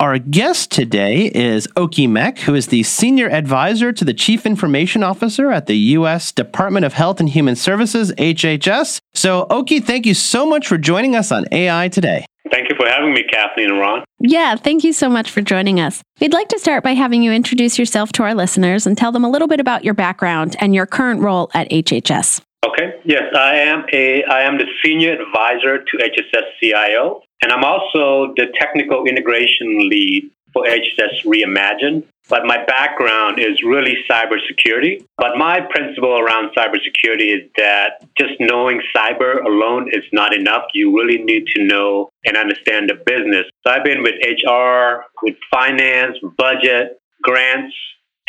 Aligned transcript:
Our 0.00 0.18
guest 0.18 0.70
today 0.72 1.26
is 1.26 1.68
Oki 1.76 2.06
Mek, 2.06 2.38
who 2.38 2.54
is 2.54 2.68
the 2.68 2.82
Senior 2.84 3.28
Advisor 3.28 3.92
to 3.92 4.02
the 4.02 4.14
Chief 4.14 4.46
Information 4.46 5.02
Officer 5.02 5.52
at 5.52 5.66
the 5.66 5.76
U.S. 5.76 6.32
Department 6.32 6.86
of 6.86 6.94
Health 6.94 7.20
and 7.20 7.28
Human 7.28 7.54
Services, 7.54 8.10
HHS. 8.12 9.00
So, 9.12 9.46
Oki, 9.50 9.78
thank 9.78 10.06
you 10.06 10.14
so 10.14 10.46
much 10.46 10.66
for 10.66 10.78
joining 10.78 11.14
us 11.14 11.30
on 11.30 11.44
AI 11.52 11.88
Today. 11.88 12.24
Thank 12.50 12.70
you 12.70 12.76
for 12.76 12.88
having 12.88 13.12
me, 13.12 13.24
Kathleen 13.24 13.72
and 13.72 13.78
Ron. 13.78 14.02
Yeah, 14.20 14.56
thank 14.56 14.84
you 14.84 14.94
so 14.94 15.10
much 15.10 15.30
for 15.30 15.42
joining 15.42 15.80
us. 15.80 16.00
We'd 16.18 16.32
like 16.32 16.48
to 16.48 16.58
start 16.58 16.82
by 16.82 16.94
having 16.94 17.22
you 17.22 17.30
introduce 17.30 17.78
yourself 17.78 18.10
to 18.12 18.22
our 18.22 18.34
listeners 18.34 18.86
and 18.86 18.96
tell 18.96 19.12
them 19.12 19.22
a 19.26 19.28
little 19.28 19.48
bit 19.48 19.60
about 19.60 19.84
your 19.84 19.92
background 19.92 20.56
and 20.60 20.74
your 20.74 20.86
current 20.86 21.20
role 21.20 21.50
at 21.52 21.68
HHS. 21.68 22.40
Okay. 22.66 22.94
Yes, 23.04 23.24
I 23.36 23.56
am 23.56 23.84
a 23.92 24.24
I 24.24 24.42
am 24.42 24.56
the 24.56 24.66
senior 24.82 25.12
advisor 25.12 25.84
to 25.84 25.96
HSS 25.98 26.42
CIO, 26.58 27.22
and 27.42 27.52
I'm 27.52 27.64
also 27.64 28.34
the 28.36 28.46
technical 28.54 29.04
integration 29.06 29.88
lead 29.88 30.30
for 30.52 30.64
HSS 30.64 31.24
Reimagine. 31.24 32.04
But 32.28 32.46
my 32.46 32.64
background 32.64 33.40
is 33.40 33.60
really 33.64 33.96
cybersecurity. 34.08 35.04
But 35.16 35.36
my 35.36 35.60
principle 35.60 36.16
around 36.18 36.54
cybersecurity 36.54 37.34
is 37.36 37.50
that 37.56 38.06
just 38.16 38.34
knowing 38.38 38.80
cyber 38.94 39.44
alone 39.44 39.88
is 39.92 40.04
not 40.12 40.32
enough. 40.32 40.62
You 40.72 40.96
really 40.96 41.22
need 41.22 41.46
to 41.56 41.64
know 41.64 42.10
and 42.24 42.36
understand 42.36 42.88
the 42.88 42.94
business. 42.94 43.46
So 43.66 43.72
I've 43.72 43.84
been 43.84 44.04
with 44.04 44.14
HR, 44.22 45.06
with 45.22 45.34
finance, 45.50 46.18
budget, 46.38 47.00
grants, 47.20 47.74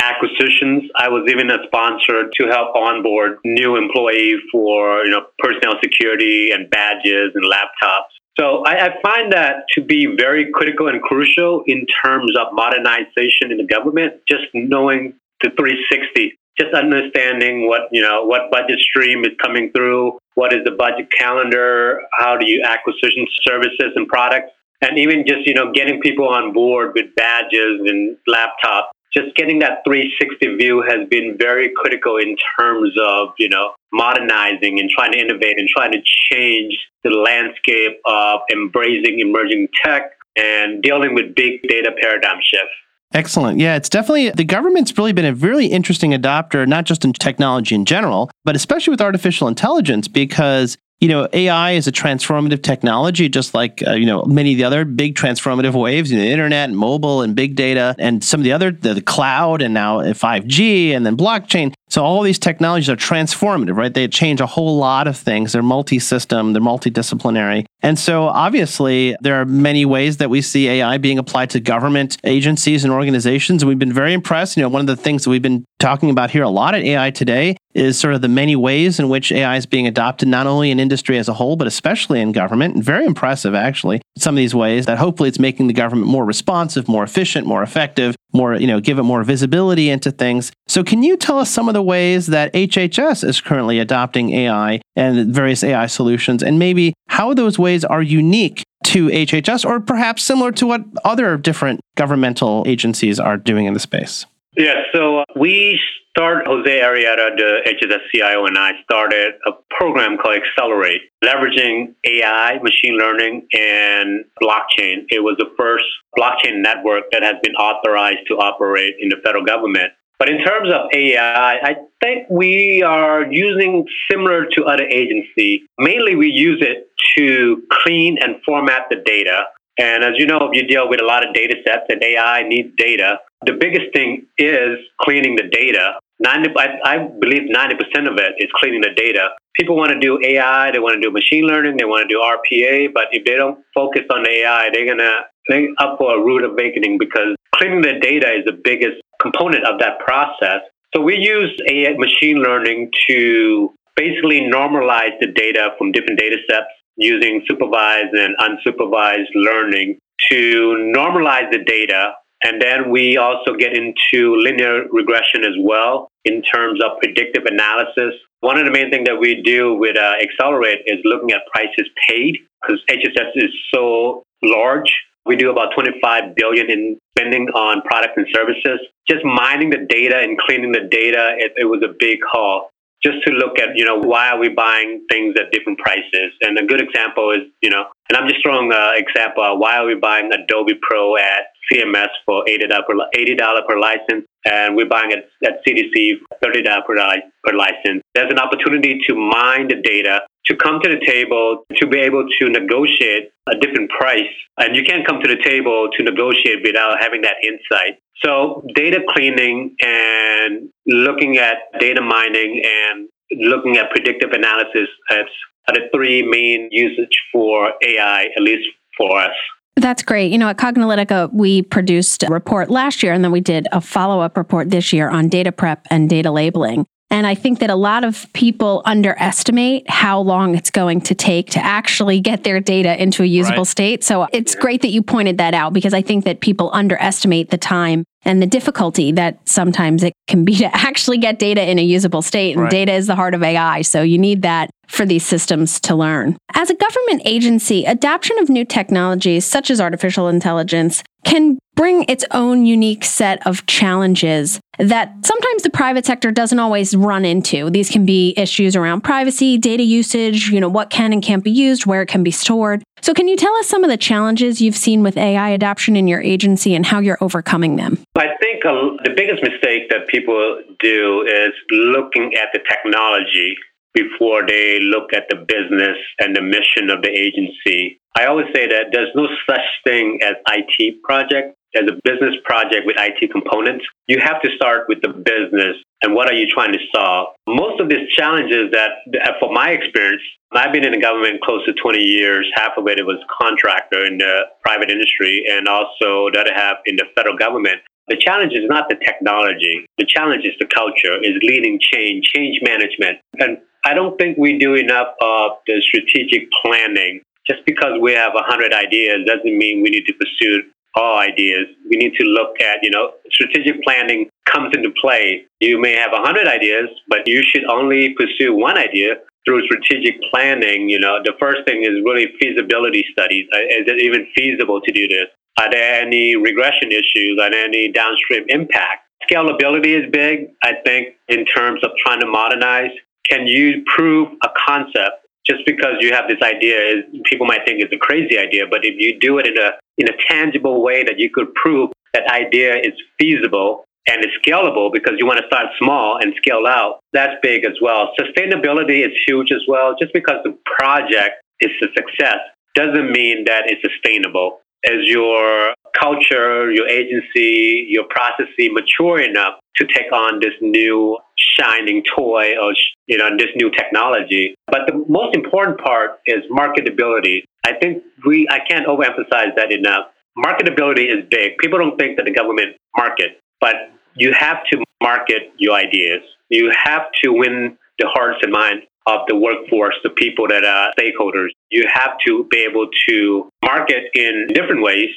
acquisitions. 0.01 0.89
I 0.97 1.09
was 1.09 1.29
even 1.29 1.51
a 1.51 1.59
sponsor 1.67 2.29
to 2.39 2.47
help 2.47 2.75
onboard 2.75 3.37
new 3.45 3.75
employee 3.75 4.35
for 4.51 5.05
you 5.05 5.11
know 5.11 5.27
personnel 5.37 5.75
security 5.83 6.51
and 6.51 6.69
badges 6.69 7.33
and 7.35 7.45
laptops. 7.45 8.17
So 8.39 8.63
I, 8.65 8.87
I, 8.87 9.01
find 9.01 9.33
that 9.33 9.65
to 9.73 9.81
be 9.81 10.15
very 10.17 10.49
critical 10.51 10.87
and 10.87 11.01
crucial 11.01 11.63
in 11.67 11.85
terms 12.03 12.31
of 12.39 12.47
modernization 12.53 13.51
in 13.51 13.57
the 13.57 13.65
government. 13.65 14.13
Just 14.27 14.45
knowing 14.53 15.13
the 15.41 15.49
360, 15.57 16.39
just 16.59 16.73
understanding 16.73 17.67
what 17.67 17.89
you 17.91 18.01
know 18.01 18.23
what 18.23 18.49
budget 18.49 18.79
stream 18.79 19.25
is 19.25 19.31
coming 19.41 19.71
through, 19.75 20.17
what 20.35 20.53
is 20.53 20.63
the 20.63 20.71
budget 20.71 21.07
calendar, 21.17 22.01
how 22.17 22.37
do 22.37 22.49
you 22.49 22.63
acquisition 22.63 23.27
services 23.43 23.91
and 23.95 24.07
products, 24.07 24.51
and 24.81 24.97
even 24.97 25.25
just 25.27 25.45
you 25.45 25.53
know 25.53 25.71
getting 25.73 25.99
people 25.99 26.27
on 26.29 26.53
board 26.53 26.93
with 26.95 27.13
badges 27.15 27.81
and 27.85 28.15
laptops 28.29 28.91
just 29.13 29.35
getting 29.35 29.59
that 29.59 29.79
360 29.85 30.55
view 30.55 30.81
has 30.81 31.07
been 31.09 31.35
very 31.37 31.71
critical 31.75 32.17
in 32.17 32.35
terms 32.59 32.93
of, 33.01 33.29
you 33.37 33.49
know, 33.49 33.71
modernizing 33.91 34.79
and 34.79 34.89
trying 34.89 35.11
to 35.11 35.19
innovate 35.19 35.57
and 35.57 35.67
trying 35.67 35.91
to 35.91 36.01
change 36.31 36.77
the 37.03 37.09
landscape 37.09 37.99
of 38.05 38.39
embracing 38.51 39.19
emerging 39.19 39.67
tech 39.83 40.11
and 40.37 40.81
dealing 40.81 41.13
with 41.13 41.35
big 41.35 41.61
data 41.63 41.91
paradigm 42.01 42.37
shift. 42.41 42.71
Excellent. 43.13 43.59
Yeah, 43.59 43.75
it's 43.75 43.89
definitely 43.89 44.29
the 44.29 44.45
government's 44.45 44.97
really 44.97 45.11
been 45.11 45.25
a 45.25 45.33
really 45.33 45.65
interesting 45.65 46.11
adopter, 46.11 46.65
not 46.65 46.85
just 46.85 47.03
in 47.03 47.11
technology 47.11 47.75
in 47.75 47.83
general, 47.83 48.31
but 48.45 48.55
especially 48.55 48.91
with 48.91 49.01
artificial 49.01 49.49
intelligence, 49.49 50.07
because 50.07 50.77
you 51.01 51.07
know, 51.07 51.27
AI 51.33 51.71
is 51.71 51.87
a 51.87 51.91
transformative 51.91 52.61
technology, 52.61 53.27
just 53.27 53.55
like, 53.55 53.83
uh, 53.87 53.93
you 53.93 54.05
know, 54.05 54.23
many 54.25 54.53
of 54.53 54.57
the 54.59 54.63
other 54.63 54.85
big 54.85 55.15
transformative 55.15 55.73
waves, 55.73 56.11
know, 56.17 56.23
the 56.23 56.29
internet 56.29 56.69
and 56.69 56.77
mobile 56.77 57.23
and 57.23 57.35
big 57.35 57.55
data 57.55 57.95
and 57.97 58.23
some 58.23 58.39
of 58.39 58.43
the 58.43 58.53
other, 58.53 58.71
the, 58.71 58.93
the 58.93 59.01
cloud 59.01 59.63
and 59.63 59.73
now 59.73 59.99
5G 59.99 60.91
and 60.91 61.03
then 61.03 61.17
blockchain. 61.17 61.73
So 61.91 62.05
all 62.05 62.21
these 62.21 62.39
technologies 62.39 62.89
are 62.89 62.95
transformative, 62.95 63.75
right? 63.75 63.93
They 63.93 64.07
change 64.07 64.39
a 64.39 64.45
whole 64.45 64.77
lot 64.77 65.09
of 65.09 65.17
things. 65.17 65.51
They're 65.51 65.61
multi-system, 65.61 66.53
they're 66.53 66.61
multidisciplinary. 66.61 67.65
And 67.81 67.99
so 67.99 68.27
obviously 68.27 69.17
there 69.19 69.41
are 69.41 69.45
many 69.45 69.83
ways 69.83 70.15
that 70.17 70.29
we 70.29 70.41
see 70.41 70.69
AI 70.69 70.97
being 70.99 71.19
applied 71.19 71.49
to 71.49 71.59
government 71.59 72.15
agencies 72.23 72.85
and 72.85 72.93
organizations. 72.93 73.61
And 73.61 73.67
we've 73.67 73.77
been 73.77 73.91
very 73.91 74.13
impressed. 74.13 74.55
You 74.55 74.63
know, 74.63 74.69
one 74.69 74.79
of 74.79 74.87
the 74.87 74.95
things 74.95 75.25
that 75.25 75.31
we've 75.31 75.41
been 75.41 75.65
talking 75.79 76.09
about 76.09 76.31
here 76.31 76.43
a 76.43 76.49
lot 76.49 76.75
at 76.75 76.83
AI 76.83 77.11
today 77.11 77.57
is 77.73 77.99
sort 77.99 78.13
of 78.13 78.21
the 78.21 78.29
many 78.29 78.55
ways 78.55 78.97
in 78.97 79.09
which 79.09 79.29
AI 79.29 79.57
is 79.57 79.65
being 79.65 79.85
adopted, 79.85 80.29
not 80.29 80.47
only 80.47 80.71
in 80.71 80.79
industry 80.79 81.17
as 81.17 81.27
a 81.27 81.33
whole, 81.33 81.57
but 81.57 81.67
especially 81.67 82.21
in 82.21 82.31
government. 82.31 82.73
And 82.73 82.83
very 82.83 83.05
impressive, 83.05 83.53
actually, 83.53 84.01
some 84.17 84.35
of 84.35 84.37
these 84.37 84.55
ways 84.55 84.85
that 84.85 84.97
hopefully 84.97 85.27
it's 85.27 85.39
making 85.39 85.67
the 85.67 85.73
government 85.73 86.07
more 86.07 86.23
responsive, 86.23 86.87
more 86.87 87.03
efficient, 87.03 87.45
more 87.45 87.63
effective, 87.63 88.15
more, 88.33 88.55
you 88.55 88.67
know, 88.67 88.79
give 88.79 88.99
it 88.99 89.03
more 89.03 89.23
visibility 89.23 89.89
into 89.89 90.11
things. 90.11 90.51
So 90.67 90.83
can 90.83 91.03
you 91.03 91.17
tell 91.17 91.39
us 91.39 91.49
some 91.49 91.67
of 91.67 91.73
the 91.73 91.81
ways 91.81 92.27
that 92.27 92.53
HHS 92.53 93.23
is 93.23 93.41
currently 93.41 93.79
adopting 93.79 94.31
AI 94.31 94.81
and 94.95 95.33
various 95.33 95.63
AI 95.63 95.87
solutions 95.87 96.43
and 96.43 96.59
maybe 96.59 96.93
how 97.07 97.33
those 97.33 97.59
ways 97.59 97.83
are 97.83 98.01
unique 98.01 98.63
to 98.85 99.07
HHS 99.07 99.65
or 99.65 99.79
perhaps 99.79 100.23
similar 100.23 100.51
to 100.53 100.67
what 100.67 100.81
other 101.03 101.37
different 101.37 101.81
governmental 101.95 102.63
agencies 102.67 103.19
are 103.19 103.37
doing 103.37 103.65
in 103.65 103.73
the 103.73 103.79
space? 103.79 104.25
Yeah, 104.57 104.81
so 104.93 105.19
uh, 105.19 105.25
we 105.35 105.79
start 106.11 106.45
Jose 106.45 106.69
Arrieta, 106.69 107.35
the 107.37 107.61
HSS 107.65 108.01
CIO, 108.13 108.45
and 108.45 108.57
I 108.57 108.73
started 108.83 109.33
a 109.45 109.51
program 109.69 110.17
called 110.17 110.35
Accelerate, 110.35 111.01
leveraging 111.23 111.95
AI, 112.05 112.59
machine 112.61 112.97
learning, 112.97 113.47
and 113.53 114.25
blockchain. 114.41 115.05
It 115.09 115.23
was 115.23 115.35
the 115.37 115.49
first 115.57 115.85
blockchain 116.17 116.61
network 116.61 117.05
that 117.11 117.23
has 117.23 117.35
been 117.41 117.55
authorized 117.55 118.27
to 118.27 118.35
operate 118.35 118.95
in 118.99 119.09
the 119.09 119.17
federal 119.23 119.45
government. 119.45 119.93
But 120.19 120.29
in 120.29 120.43
terms 120.43 120.69
of 120.71 120.81
AI, 120.93 121.53
I 121.55 121.75
think 122.03 122.27
we 122.29 122.83
are 122.83 123.25
using 123.31 123.87
similar 124.11 124.45
to 124.55 124.65
other 124.65 124.83
agencies. 124.83 125.61
Mainly, 125.79 126.15
we 126.15 126.27
use 126.27 126.61
it 126.61 126.91
to 127.17 127.63
clean 127.71 128.17
and 128.21 128.35
format 128.45 128.83
the 128.91 128.97
data. 128.97 129.45
And 129.79 130.03
as 130.03 130.11
you 130.17 130.27
know, 130.27 130.37
if 130.41 130.49
you 130.53 130.67
deal 130.67 130.87
with 130.87 131.01
a 131.01 131.05
lot 131.05 131.27
of 131.27 131.33
data 131.33 131.55
sets 131.65 131.85
and 131.89 132.03
AI 132.03 132.47
needs 132.47 132.69
data, 132.77 133.17
the 133.45 133.53
biggest 133.53 133.93
thing 133.93 134.27
is 134.37 134.77
cleaning 135.01 135.35
the 135.35 135.49
data. 135.51 135.93
90, 136.19 136.51
I, 136.57 136.67
I 136.85 136.97
believe 137.19 137.49
90% 137.49 138.11
of 138.11 138.17
it 138.17 138.33
is 138.37 138.49
cleaning 138.55 138.81
the 138.81 138.93
data. 138.95 139.29
People 139.55 139.75
want 139.75 139.91
to 139.91 139.99
do 139.99 140.19
AI, 140.23 140.71
they 140.71 140.79
want 140.79 140.95
to 140.95 141.01
do 141.01 141.11
machine 141.11 141.45
learning, 141.45 141.77
they 141.77 141.85
want 141.85 142.07
to 142.07 142.13
do 142.13 142.21
RPA, 142.21 142.93
but 142.93 143.05
if 143.11 143.25
they 143.25 143.35
don't 143.35 143.59
focus 143.73 144.03
on 144.13 144.27
AI, 144.29 144.69
they're 144.71 144.85
going 144.85 144.99
to 144.99 145.21
they 145.49 145.67
up 145.79 145.97
for 145.97 146.15
a 146.15 146.23
rude 146.23 146.45
awakening 146.45 146.97
because 146.99 147.35
cleaning 147.55 147.81
the 147.81 147.99
data 147.99 148.27
is 148.31 148.45
the 148.45 148.57
biggest 148.63 149.01
component 149.21 149.65
of 149.65 149.79
that 149.79 149.99
process. 149.99 150.61
So 150.95 151.01
we 151.01 151.17
use 151.17 151.51
AI 151.67 151.95
machine 151.97 152.37
learning 152.37 152.91
to 153.09 153.73
basically 153.95 154.41
normalize 154.41 155.19
the 155.19 155.27
data 155.27 155.69
from 155.77 155.91
different 155.91 156.19
data 156.19 156.37
sets 156.49 156.67
using 156.95 157.43
supervised 157.47 158.13
and 158.13 158.35
unsupervised 158.37 159.33
learning 159.35 159.97
to 160.31 160.93
normalize 160.95 161.51
the 161.51 161.63
data. 161.65 162.13
And 162.43 162.61
then 162.61 162.89
we 162.89 163.17
also 163.17 163.53
get 163.57 163.73
into 163.73 164.35
linear 164.35 164.85
regression 164.91 165.43
as 165.43 165.53
well 165.59 166.09
in 166.25 166.41
terms 166.41 166.79
of 166.83 166.97
predictive 166.99 167.45
analysis. 167.45 168.13
One 168.39 168.57
of 168.57 168.65
the 168.65 168.71
main 168.71 168.89
things 168.89 169.07
that 169.07 169.19
we 169.19 169.41
do 169.43 169.75
with 169.75 169.97
uh, 169.97 170.15
Accelerate 170.21 170.79
is 170.85 170.97
looking 171.03 171.31
at 171.31 171.41
prices 171.53 171.87
paid 172.09 172.37
because 172.61 172.81
HSS 172.89 173.31
is 173.35 173.51
so 173.73 174.23
large 174.43 174.91
we 175.25 175.35
do 175.35 175.51
about 175.51 175.73
25 175.75 176.35
billion 176.35 176.71
in 176.71 176.97
spending 177.17 177.47
on 177.49 177.81
products 177.83 178.13
and 178.15 178.25
services. 178.33 178.79
Just 179.09 179.23
mining 179.23 179.69
the 179.69 179.85
data 179.87 180.17
and 180.17 180.37
cleaning 180.37 180.71
the 180.71 180.87
data, 180.89 181.35
it, 181.37 181.53
it 181.57 181.65
was 181.65 181.83
a 181.83 181.93
big 181.99 182.19
haul. 182.29 182.70
Just 183.03 183.17
to 183.25 183.33
look 183.33 183.57
at, 183.57 183.69
you 183.75 183.83
know, 183.83 183.97
why 183.97 184.29
are 184.29 184.37
we 184.37 184.49
buying 184.49 185.05
things 185.09 185.35
at 185.39 185.51
different 185.51 185.79
prices? 185.79 186.31
And 186.41 186.57
a 186.57 186.65
good 186.65 186.81
example 186.81 187.31
is, 187.31 187.49
you 187.61 187.69
know, 187.69 187.85
and 188.09 188.17
I'm 188.17 188.27
just 188.27 188.43
throwing 188.43 188.71
an 188.71 188.91
example. 188.95 189.57
Why 189.57 189.77
are 189.77 189.85
we 189.85 189.95
buying 189.95 190.31
Adobe 190.31 190.75
Pro 190.81 191.15
at 191.17 191.49
CMS 191.71 192.09
for 192.25 192.43
$80 192.45 192.69
per, 192.85 192.93
$80 193.15 193.67
per 193.67 193.79
license? 193.79 194.25
And 194.45 194.75
we're 194.75 194.89
buying 194.89 195.11
it 195.11 195.29
at 195.45 195.63
CDC 195.65 196.13
$30 196.43 196.85
per, 196.85 196.95
per 197.43 197.55
license. 197.55 198.01
There's 198.15 198.31
an 198.31 198.39
opportunity 198.39 198.99
to 199.07 199.15
mine 199.15 199.67
the 199.67 199.75
data 199.81 200.21
to 200.45 200.55
come 200.55 200.79
to 200.81 200.89
the 200.89 201.05
table 201.05 201.63
to 201.75 201.87
be 201.87 201.99
able 201.99 202.25
to 202.39 202.49
negotiate 202.49 203.31
a 203.47 203.55
different 203.57 203.89
price. 203.91 204.33
And 204.57 204.75
you 204.75 204.83
can't 204.83 205.05
come 205.05 205.19
to 205.21 205.27
the 205.27 205.41
table 205.43 205.89
to 205.95 206.03
negotiate 206.03 206.59
without 206.63 206.99
having 206.99 207.21
that 207.21 207.35
insight. 207.43 207.99
So 208.23 208.63
data 208.75 208.99
cleaning 209.09 209.75
and 209.81 210.69
looking 210.87 211.37
at 211.37 211.57
data 211.79 212.01
mining 212.01 212.61
and 212.65 213.09
looking 213.39 213.77
at 213.77 213.89
predictive 213.91 214.31
analysis 214.31 214.89
are 215.11 215.25
the 215.67 215.89
three 215.93 216.23
main 216.23 216.69
usage 216.71 217.17
for 217.31 217.73
AI, 217.83 218.25
at 218.35 218.41
least 218.41 218.67
for 218.97 219.19
us. 219.19 219.35
That's 219.75 220.03
great. 220.03 220.31
You 220.31 220.37
know, 220.37 220.49
at 220.49 220.57
Cognilytica, 220.57 221.33
we 221.33 221.61
produced 221.61 222.23
a 222.23 222.27
report 222.27 222.69
last 222.69 223.03
year 223.03 223.13
and 223.13 223.23
then 223.23 223.31
we 223.31 223.41
did 223.41 223.67
a 223.71 223.79
follow 223.79 224.19
up 224.19 224.37
report 224.37 224.69
this 224.69 224.91
year 224.91 225.09
on 225.09 225.29
data 225.29 225.51
prep 225.51 225.85
and 225.89 226.09
data 226.09 226.29
labeling. 226.29 226.85
And 227.11 227.27
I 227.27 227.35
think 227.35 227.59
that 227.59 227.69
a 227.69 227.75
lot 227.75 228.05
of 228.05 228.25
people 228.31 228.81
underestimate 228.85 229.87
how 229.89 230.21
long 230.21 230.55
it's 230.55 230.71
going 230.71 231.01
to 231.01 231.13
take 231.13 231.51
to 231.51 231.63
actually 231.63 232.21
get 232.21 232.45
their 232.45 232.61
data 232.61 232.99
into 232.99 233.21
a 233.21 233.25
usable 233.25 233.57
right. 233.57 233.67
state. 233.67 234.03
So 234.03 234.27
it's 234.31 234.55
great 234.55 234.81
that 234.81 234.89
you 234.89 235.03
pointed 235.03 235.37
that 235.37 235.53
out 235.53 235.73
because 235.73 235.93
I 235.93 236.01
think 236.01 236.23
that 236.23 236.39
people 236.39 236.69
underestimate 236.73 237.49
the 237.49 237.57
time 237.57 238.05
and 238.23 238.41
the 238.41 238.47
difficulty 238.47 239.11
that 239.11 239.39
sometimes 239.47 240.03
it 240.03 240.13
can 240.27 240.45
be 240.45 240.55
to 240.57 240.73
actually 240.75 241.17
get 241.17 241.37
data 241.37 241.69
in 241.69 241.77
a 241.79 241.83
usable 241.83 242.21
state. 242.21 242.53
And 242.53 242.63
right. 242.63 242.71
data 242.71 242.93
is 242.93 243.07
the 243.07 243.15
heart 243.15 243.33
of 243.33 243.43
AI. 243.43 243.81
So 243.81 244.01
you 244.01 244.17
need 244.17 244.43
that 244.43 244.69
for 244.87 245.05
these 245.05 245.25
systems 245.25 245.81
to 245.81 245.95
learn. 245.95 246.37
As 246.53 246.69
a 246.69 246.75
government 246.75 247.23
agency, 247.25 247.83
adoption 247.85 248.37
of 248.39 248.49
new 248.49 248.63
technologies 248.63 249.45
such 249.45 249.69
as 249.69 249.81
artificial 249.81 250.29
intelligence 250.29 251.03
can 251.25 251.59
bring 251.81 252.05
its 252.07 252.23
own 252.29 252.63
unique 252.63 253.03
set 253.03 253.41
of 253.47 253.65
challenges 253.65 254.59
that 254.77 255.11
sometimes 255.25 255.63
the 255.63 255.69
private 255.71 256.05
sector 256.05 256.29
doesn't 256.29 256.59
always 256.59 256.95
run 256.95 257.25
into. 257.25 257.71
These 257.71 257.89
can 257.89 258.05
be 258.05 258.35
issues 258.37 258.75
around 258.75 259.01
privacy, 259.01 259.57
data 259.57 259.81
usage, 259.81 260.49
you 260.49 260.59
know, 260.59 260.69
what 260.69 260.91
can 260.91 261.11
and 261.11 261.23
can't 261.23 261.43
be 261.43 261.49
used, 261.49 261.87
where 261.87 262.03
it 262.03 262.05
can 262.05 262.21
be 262.21 262.29
stored. 262.29 262.83
So 263.01 263.15
can 263.15 263.27
you 263.27 263.35
tell 263.35 263.55
us 263.55 263.67
some 263.67 263.83
of 263.83 263.89
the 263.89 263.97
challenges 263.97 264.61
you've 264.61 264.75
seen 264.75 265.01
with 265.01 265.17
AI 265.17 265.49
adoption 265.49 265.95
in 265.95 266.07
your 266.07 266.21
agency 266.21 266.75
and 266.75 266.85
how 266.85 266.99
you're 266.99 267.17
overcoming 267.19 267.77
them? 267.77 267.97
I 268.15 268.27
think 268.39 268.63
uh, 268.63 269.01
the 269.03 269.13
biggest 269.17 269.41
mistake 269.41 269.89
that 269.89 270.07
people 270.07 270.61
do 270.79 271.25
is 271.27 271.51
looking 271.71 272.35
at 272.35 272.49
the 272.53 272.59
technology 272.69 273.57
before 273.93 274.45
they 274.47 274.79
look 274.79 275.13
at 275.13 275.25
the 275.29 275.35
business 275.35 275.97
and 276.19 276.35
the 276.35 276.41
mission 276.41 276.89
of 276.89 277.01
the 277.01 277.09
agency. 277.09 277.99
I 278.17 278.25
always 278.25 278.47
say 278.53 278.67
that 278.67 278.87
there's 278.91 279.13
no 279.15 279.27
such 279.49 279.65
thing 279.83 280.19
as 280.21 280.35
IT 280.47 281.01
project. 281.03 281.55
As 281.73 281.83
a 281.87 281.95
business 282.03 282.35
project 282.43 282.85
with 282.85 282.97
IT 282.99 283.31
components, 283.31 283.85
you 284.07 284.19
have 284.19 284.41
to 284.41 284.49
start 284.57 284.87
with 284.89 285.01
the 285.01 285.07
business 285.07 285.77
and 286.03 286.13
what 286.13 286.27
are 286.27 286.33
you 286.33 286.45
trying 286.47 286.73
to 286.73 286.79
solve. 286.93 287.29
Most 287.47 287.79
of 287.79 287.87
these 287.87 288.11
challenges 288.11 288.71
that, 288.73 289.07
for 289.39 289.53
my 289.53 289.69
experience, 289.69 290.21
I've 290.51 290.73
been 290.73 290.83
in 290.83 290.91
the 290.91 290.99
government 290.99 291.39
close 291.41 291.65
to 291.65 291.73
20 291.73 291.97
years. 291.97 292.45
Half 292.55 292.73
of 292.77 292.89
it, 292.89 292.99
it 292.99 293.05
was 293.05 293.23
contractor 293.41 294.05
in 294.05 294.17
the 294.17 294.41
private 294.61 294.91
industry 294.91 295.45
and 295.49 295.69
also 295.69 296.27
the 296.33 296.39
other 296.41 296.53
half 296.53 296.77
in 296.85 296.97
the 296.97 297.05
federal 297.15 297.37
government. 297.37 297.79
The 298.09 298.17
challenge 298.17 298.51
is 298.51 298.67
not 298.67 298.89
the 298.89 298.95
technology. 298.95 299.85
The 299.97 300.05
challenge 300.05 300.43
is 300.43 300.51
the 300.59 300.65
culture, 300.65 301.23
is 301.23 301.39
leading 301.41 301.79
change, 301.79 302.25
change 302.35 302.59
management. 302.61 303.19
And 303.39 303.59
I 303.85 303.93
don't 303.93 304.17
think 304.17 304.37
we 304.37 304.57
do 304.57 304.75
enough 304.75 305.07
of 305.21 305.51
the 305.67 305.81
strategic 305.81 306.49
planning. 306.63 307.21
Just 307.49 307.65
because 307.65 307.99
we 307.99 308.13
have 308.13 308.33
100 308.33 308.73
ideas 308.73 309.25
doesn't 309.25 309.57
mean 309.57 309.81
we 309.81 309.89
need 309.89 310.05
to 310.05 310.13
pursue 310.13 310.63
all 310.95 311.17
ideas. 311.19 311.65
We 311.89 311.97
need 311.97 312.13
to 312.15 312.23
look 312.25 312.59
at, 312.61 312.83
you 312.83 312.91
know, 312.91 313.13
strategic 313.31 313.81
planning 313.83 314.29
comes 314.45 314.75
into 314.75 314.91
play. 315.01 315.45
You 315.59 315.79
may 315.79 315.95
have 315.95 316.11
100 316.11 316.47
ideas, 316.47 316.89
but 317.07 317.27
you 317.27 317.41
should 317.43 317.65
only 317.65 318.13
pursue 318.13 318.55
one 318.55 318.77
idea 318.77 319.15
through 319.45 319.65
strategic 319.65 320.21
planning. 320.31 320.89
You 320.89 320.99
know, 320.99 321.19
the 321.23 321.33
first 321.39 321.65
thing 321.65 321.83
is 321.83 322.01
really 322.05 322.27
feasibility 322.39 323.05
studies. 323.11 323.47
Uh, 323.53 323.59
is 323.59 323.87
it 323.87 323.99
even 323.99 324.27
feasible 324.35 324.81
to 324.81 324.91
do 324.91 325.07
this? 325.07 325.27
Are 325.59 325.69
there 325.69 326.01
any 326.01 326.35
regression 326.35 326.91
issues? 326.91 327.39
Are 327.41 327.49
there 327.49 327.65
any 327.65 327.91
downstream 327.91 328.45
impact? 328.49 329.07
Scalability 329.29 330.03
is 330.03 330.09
big, 330.11 330.49
I 330.63 330.73
think, 330.85 331.15
in 331.27 331.45
terms 331.45 331.83
of 331.83 331.91
trying 332.03 332.19
to 332.21 332.27
modernize 332.27 332.91
can 333.29 333.47
you 333.47 333.83
prove 333.85 334.29
a 334.43 334.49
concept 334.67 335.25
just 335.45 335.65
because 335.65 335.95
you 335.99 336.13
have 336.13 336.27
this 336.27 336.41
idea 336.41 336.77
is 336.77 337.03
people 337.25 337.45
might 337.45 337.65
think 337.65 337.81
it's 337.81 337.93
a 337.93 337.97
crazy 337.97 338.37
idea 338.37 338.65
but 338.69 338.85
if 338.85 338.95
you 338.97 339.19
do 339.19 339.37
it 339.39 339.47
in 339.47 339.57
a 339.57 339.71
in 339.97 340.07
a 340.07 340.17
tangible 340.29 340.81
way 340.81 341.03
that 341.03 341.19
you 341.19 341.29
could 341.29 341.53
prove 341.55 341.89
that 342.13 342.27
idea 342.27 342.75
is 342.75 342.93
feasible 343.19 343.85
and 344.07 344.23
is 344.25 344.31
scalable 344.43 344.91
because 344.91 345.13
you 345.17 345.25
want 345.25 345.39
to 345.39 345.45
start 345.47 345.67
small 345.79 346.17
and 346.21 346.33
scale 346.37 346.65
out 346.67 347.01
that's 347.13 347.35
big 347.41 347.65
as 347.65 347.73
well. 347.81 348.11
Sustainability 348.19 349.05
is 349.05 349.11
huge 349.27 349.51
as 349.51 349.61
well. 349.67 349.95
Just 349.99 350.13
because 350.13 350.37
the 350.43 350.57
project 350.77 351.41
is 351.59 351.71
a 351.83 351.87
success 351.95 352.39
doesn't 352.75 353.11
mean 353.11 353.45
that 353.45 353.63
it's 353.65 353.81
sustainable. 353.81 354.59
As 354.85 354.99
your 355.03 355.73
culture, 355.99 356.71
your 356.71 356.87
agency, 356.87 357.87
your 357.89 358.05
processes 358.09 358.69
mature 358.71 359.19
enough 359.19 359.55
to 359.77 359.85
take 359.87 360.11
on 360.11 360.39
this 360.39 360.53
new 360.61 361.17
shining 361.35 362.03
toy 362.15 362.53
or 362.61 362.73
you 363.07 363.17
know 363.17 363.29
this 363.37 363.49
new 363.55 363.71
technology. 363.71 364.55
But 364.67 364.81
the 364.87 365.03
most 365.07 365.35
important 365.35 365.79
part 365.79 366.19
is 366.25 366.43
marketability. 366.51 367.43
I 367.65 367.73
think 367.73 368.03
we 368.25 368.47
I 368.49 368.59
can't 368.59 368.87
overemphasize 368.87 369.55
that 369.55 369.71
enough. 369.71 370.07
Marketability 370.37 371.05
is 371.09 371.25
big. 371.29 371.57
People 371.57 371.79
don't 371.79 371.97
think 371.97 372.17
that 372.17 372.25
the 372.25 372.31
government 372.33 372.77
market, 372.97 373.39
but 373.59 373.75
you 374.15 374.33
have 374.33 374.63
to 374.71 374.83
market 375.01 375.51
your 375.57 375.75
ideas. 375.75 376.21
You 376.49 376.71
have 376.83 377.03
to 377.23 377.31
win 377.31 377.77
the 377.99 378.07
hearts 378.07 378.39
and 378.41 378.51
minds 378.51 378.85
of 379.07 379.21
the 379.27 379.35
workforce, 379.35 379.95
the 380.03 380.09
people 380.11 380.47
that 380.47 380.63
are 380.63 380.91
stakeholders. 380.97 381.49
You 381.69 381.85
have 381.91 382.17
to 382.27 382.45
be 382.49 382.59
able 382.69 382.87
to 383.09 383.49
market 383.63 384.03
in 384.13 384.47
different 384.53 384.83
ways 384.83 385.09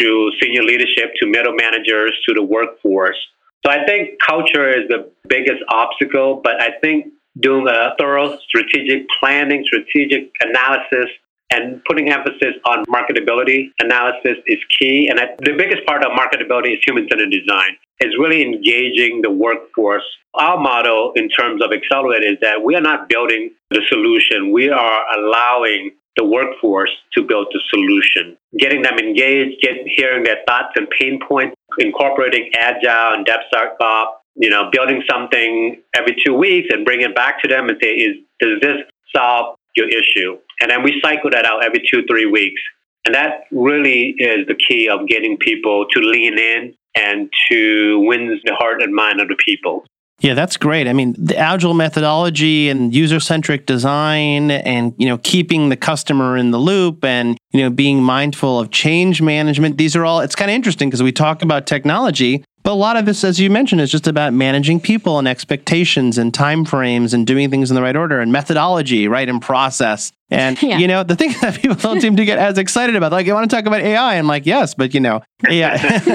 to 0.00 0.32
senior 0.42 0.62
leadership, 0.62 1.12
to 1.20 1.26
middle 1.26 1.54
managers, 1.54 2.12
to 2.28 2.34
the 2.34 2.42
workforce. 2.42 3.16
So 3.64 3.70
I 3.70 3.84
think 3.84 4.18
culture 4.26 4.68
is 4.68 4.88
the 4.88 5.10
biggest 5.28 5.62
obstacle, 5.68 6.40
but 6.42 6.60
I 6.60 6.70
think 6.80 7.12
doing 7.38 7.68
a 7.68 7.94
thorough 7.98 8.38
strategic 8.48 9.06
planning, 9.20 9.64
strategic 9.66 10.30
analysis, 10.40 11.10
and 11.52 11.82
putting 11.84 12.10
emphasis 12.10 12.54
on 12.64 12.84
marketability 12.86 13.70
analysis 13.80 14.38
is 14.46 14.58
key. 14.78 15.08
And 15.08 15.18
I, 15.18 15.34
the 15.38 15.54
biggest 15.56 15.84
part 15.84 16.04
of 16.04 16.12
marketability 16.12 16.74
is 16.74 16.78
human 16.86 17.08
centered 17.10 17.30
design. 17.30 17.76
It's 17.98 18.16
really 18.18 18.42
engaging 18.42 19.20
the 19.22 19.30
workforce. 19.30 20.04
Our 20.34 20.58
model 20.58 21.12
in 21.16 21.28
terms 21.28 21.60
of 21.62 21.72
Accelerate 21.72 22.22
is 22.22 22.38
that 22.40 22.62
we 22.62 22.76
are 22.76 22.80
not 22.80 23.08
building 23.08 23.50
the 23.70 23.82
solution, 23.88 24.52
we 24.52 24.70
are 24.70 25.00
allowing 25.18 25.90
the 26.20 26.26
workforce 26.26 26.90
to 27.14 27.22
build 27.22 27.46
the 27.50 27.60
solution, 27.70 28.36
getting 28.58 28.82
them 28.82 28.98
engaged, 28.98 29.60
get 29.62 29.76
hearing 29.86 30.22
their 30.22 30.36
thoughts 30.46 30.68
and 30.76 30.86
pain 30.90 31.18
points, 31.26 31.56
incorporating 31.78 32.50
agile 32.58 33.14
and 33.14 33.26
DevSecOps, 33.26 34.12
you 34.36 34.50
know, 34.50 34.68
building 34.70 35.02
something 35.10 35.80
every 35.96 36.14
two 36.24 36.34
weeks 36.34 36.68
and 36.70 36.84
bring 36.84 37.00
it 37.00 37.14
back 37.14 37.40
to 37.40 37.48
them 37.48 37.70
and 37.70 37.78
say, 37.82 37.88
is 37.88 38.16
does 38.38 38.60
this 38.60 38.76
solve 39.16 39.56
your 39.76 39.88
issue? 39.88 40.36
And 40.60 40.70
then 40.70 40.82
we 40.82 41.00
cycle 41.02 41.30
that 41.30 41.46
out 41.46 41.64
every 41.64 41.82
two, 41.90 42.02
three 42.08 42.26
weeks. 42.26 42.60
And 43.06 43.14
that 43.14 43.44
really 43.50 44.14
is 44.18 44.46
the 44.46 44.54
key 44.54 44.90
of 44.90 45.08
getting 45.08 45.38
people 45.38 45.86
to 45.94 46.00
lean 46.00 46.38
in 46.38 46.74
and 46.94 47.30
to 47.50 48.00
win 48.00 48.40
the 48.44 48.54
heart 48.54 48.82
and 48.82 48.94
mind 48.94 49.22
of 49.22 49.28
the 49.28 49.36
people. 49.42 49.84
Yeah, 50.20 50.34
that's 50.34 50.58
great. 50.58 50.86
I 50.86 50.92
mean, 50.92 51.14
the 51.18 51.36
agile 51.36 51.72
methodology 51.72 52.68
and 52.68 52.94
user-centric 52.94 53.64
design 53.64 54.50
and, 54.50 54.94
you 54.98 55.06
know, 55.06 55.16
keeping 55.18 55.70
the 55.70 55.76
customer 55.76 56.36
in 56.36 56.50
the 56.50 56.58
loop 56.58 57.04
and, 57.04 57.38
you 57.52 57.62
know, 57.62 57.70
being 57.70 58.02
mindful 58.02 58.60
of 58.60 58.70
change 58.70 59.22
management. 59.22 59.78
These 59.78 59.96
are 59.96 60.04
all 60.04 60.20
it's 60.20 60.34
kind 60.34 60.50
of 60.50 60.54
interesting 60.54 60.90
because 60.90 61.02
we 61.02 61.10
talk 61.10 61.40
about 61.42 61.66
technology, 61.66 62.44
but 62.62 62.72
a 62.72 62.74
lot 62.74 62.98
of 62.98 63.06
this, 63.06 63.24
as 63.24 63.40
you 63.40 63.48
mentioned, 63.48 63.80
is 63.80 63.90
just 63.90 64.06
about 64.06 64.34
managing 64.34 64.78
people 64.78 65.18
and 65.18 65.26
expectations 65.26 66.18
and 66.18 66.34
timeframes 66.34 67.14
and 67.14 67.26
doing 67.26 67.48
things 67.50 67.70
in 67.70 67.74
the 67.74 67.82
right 67.82 67.96
order 67.96 68.20
and 68.20 68.30
methodology, 68.30 69.08
right, 69.08 69.28
and 69.28 69.40
process. 69.40 70.12
And 70.30 70.60
yeah. 70.62 70.78
you 70.78 70.86
know, 70.86 71.02
the 71.02 71.16
thing 71.16 71.32
that 71.40 71.60
people 71.60 71.76
don't 71.76 72.00
seem 72.00 72.16
to 72.16 72.24
get 72.24 72.38
as 72.38 72.58
excited 72.58 72.96
about, 72.96 73.12
like, 73.12 73.26
you 73.26 73.34
want 73.34 73.50
to 73.50 73.54
talk 73.54 73.66
about 73.66 73.80
AI? 73.80 74.16
I'm 74.16 74.26
like, 74.26 74.46
yes, 74.46 74.74
but 74.74 74.94
you 74.94 75.00
know, 75.00 75.22
AI, 75.48 76.10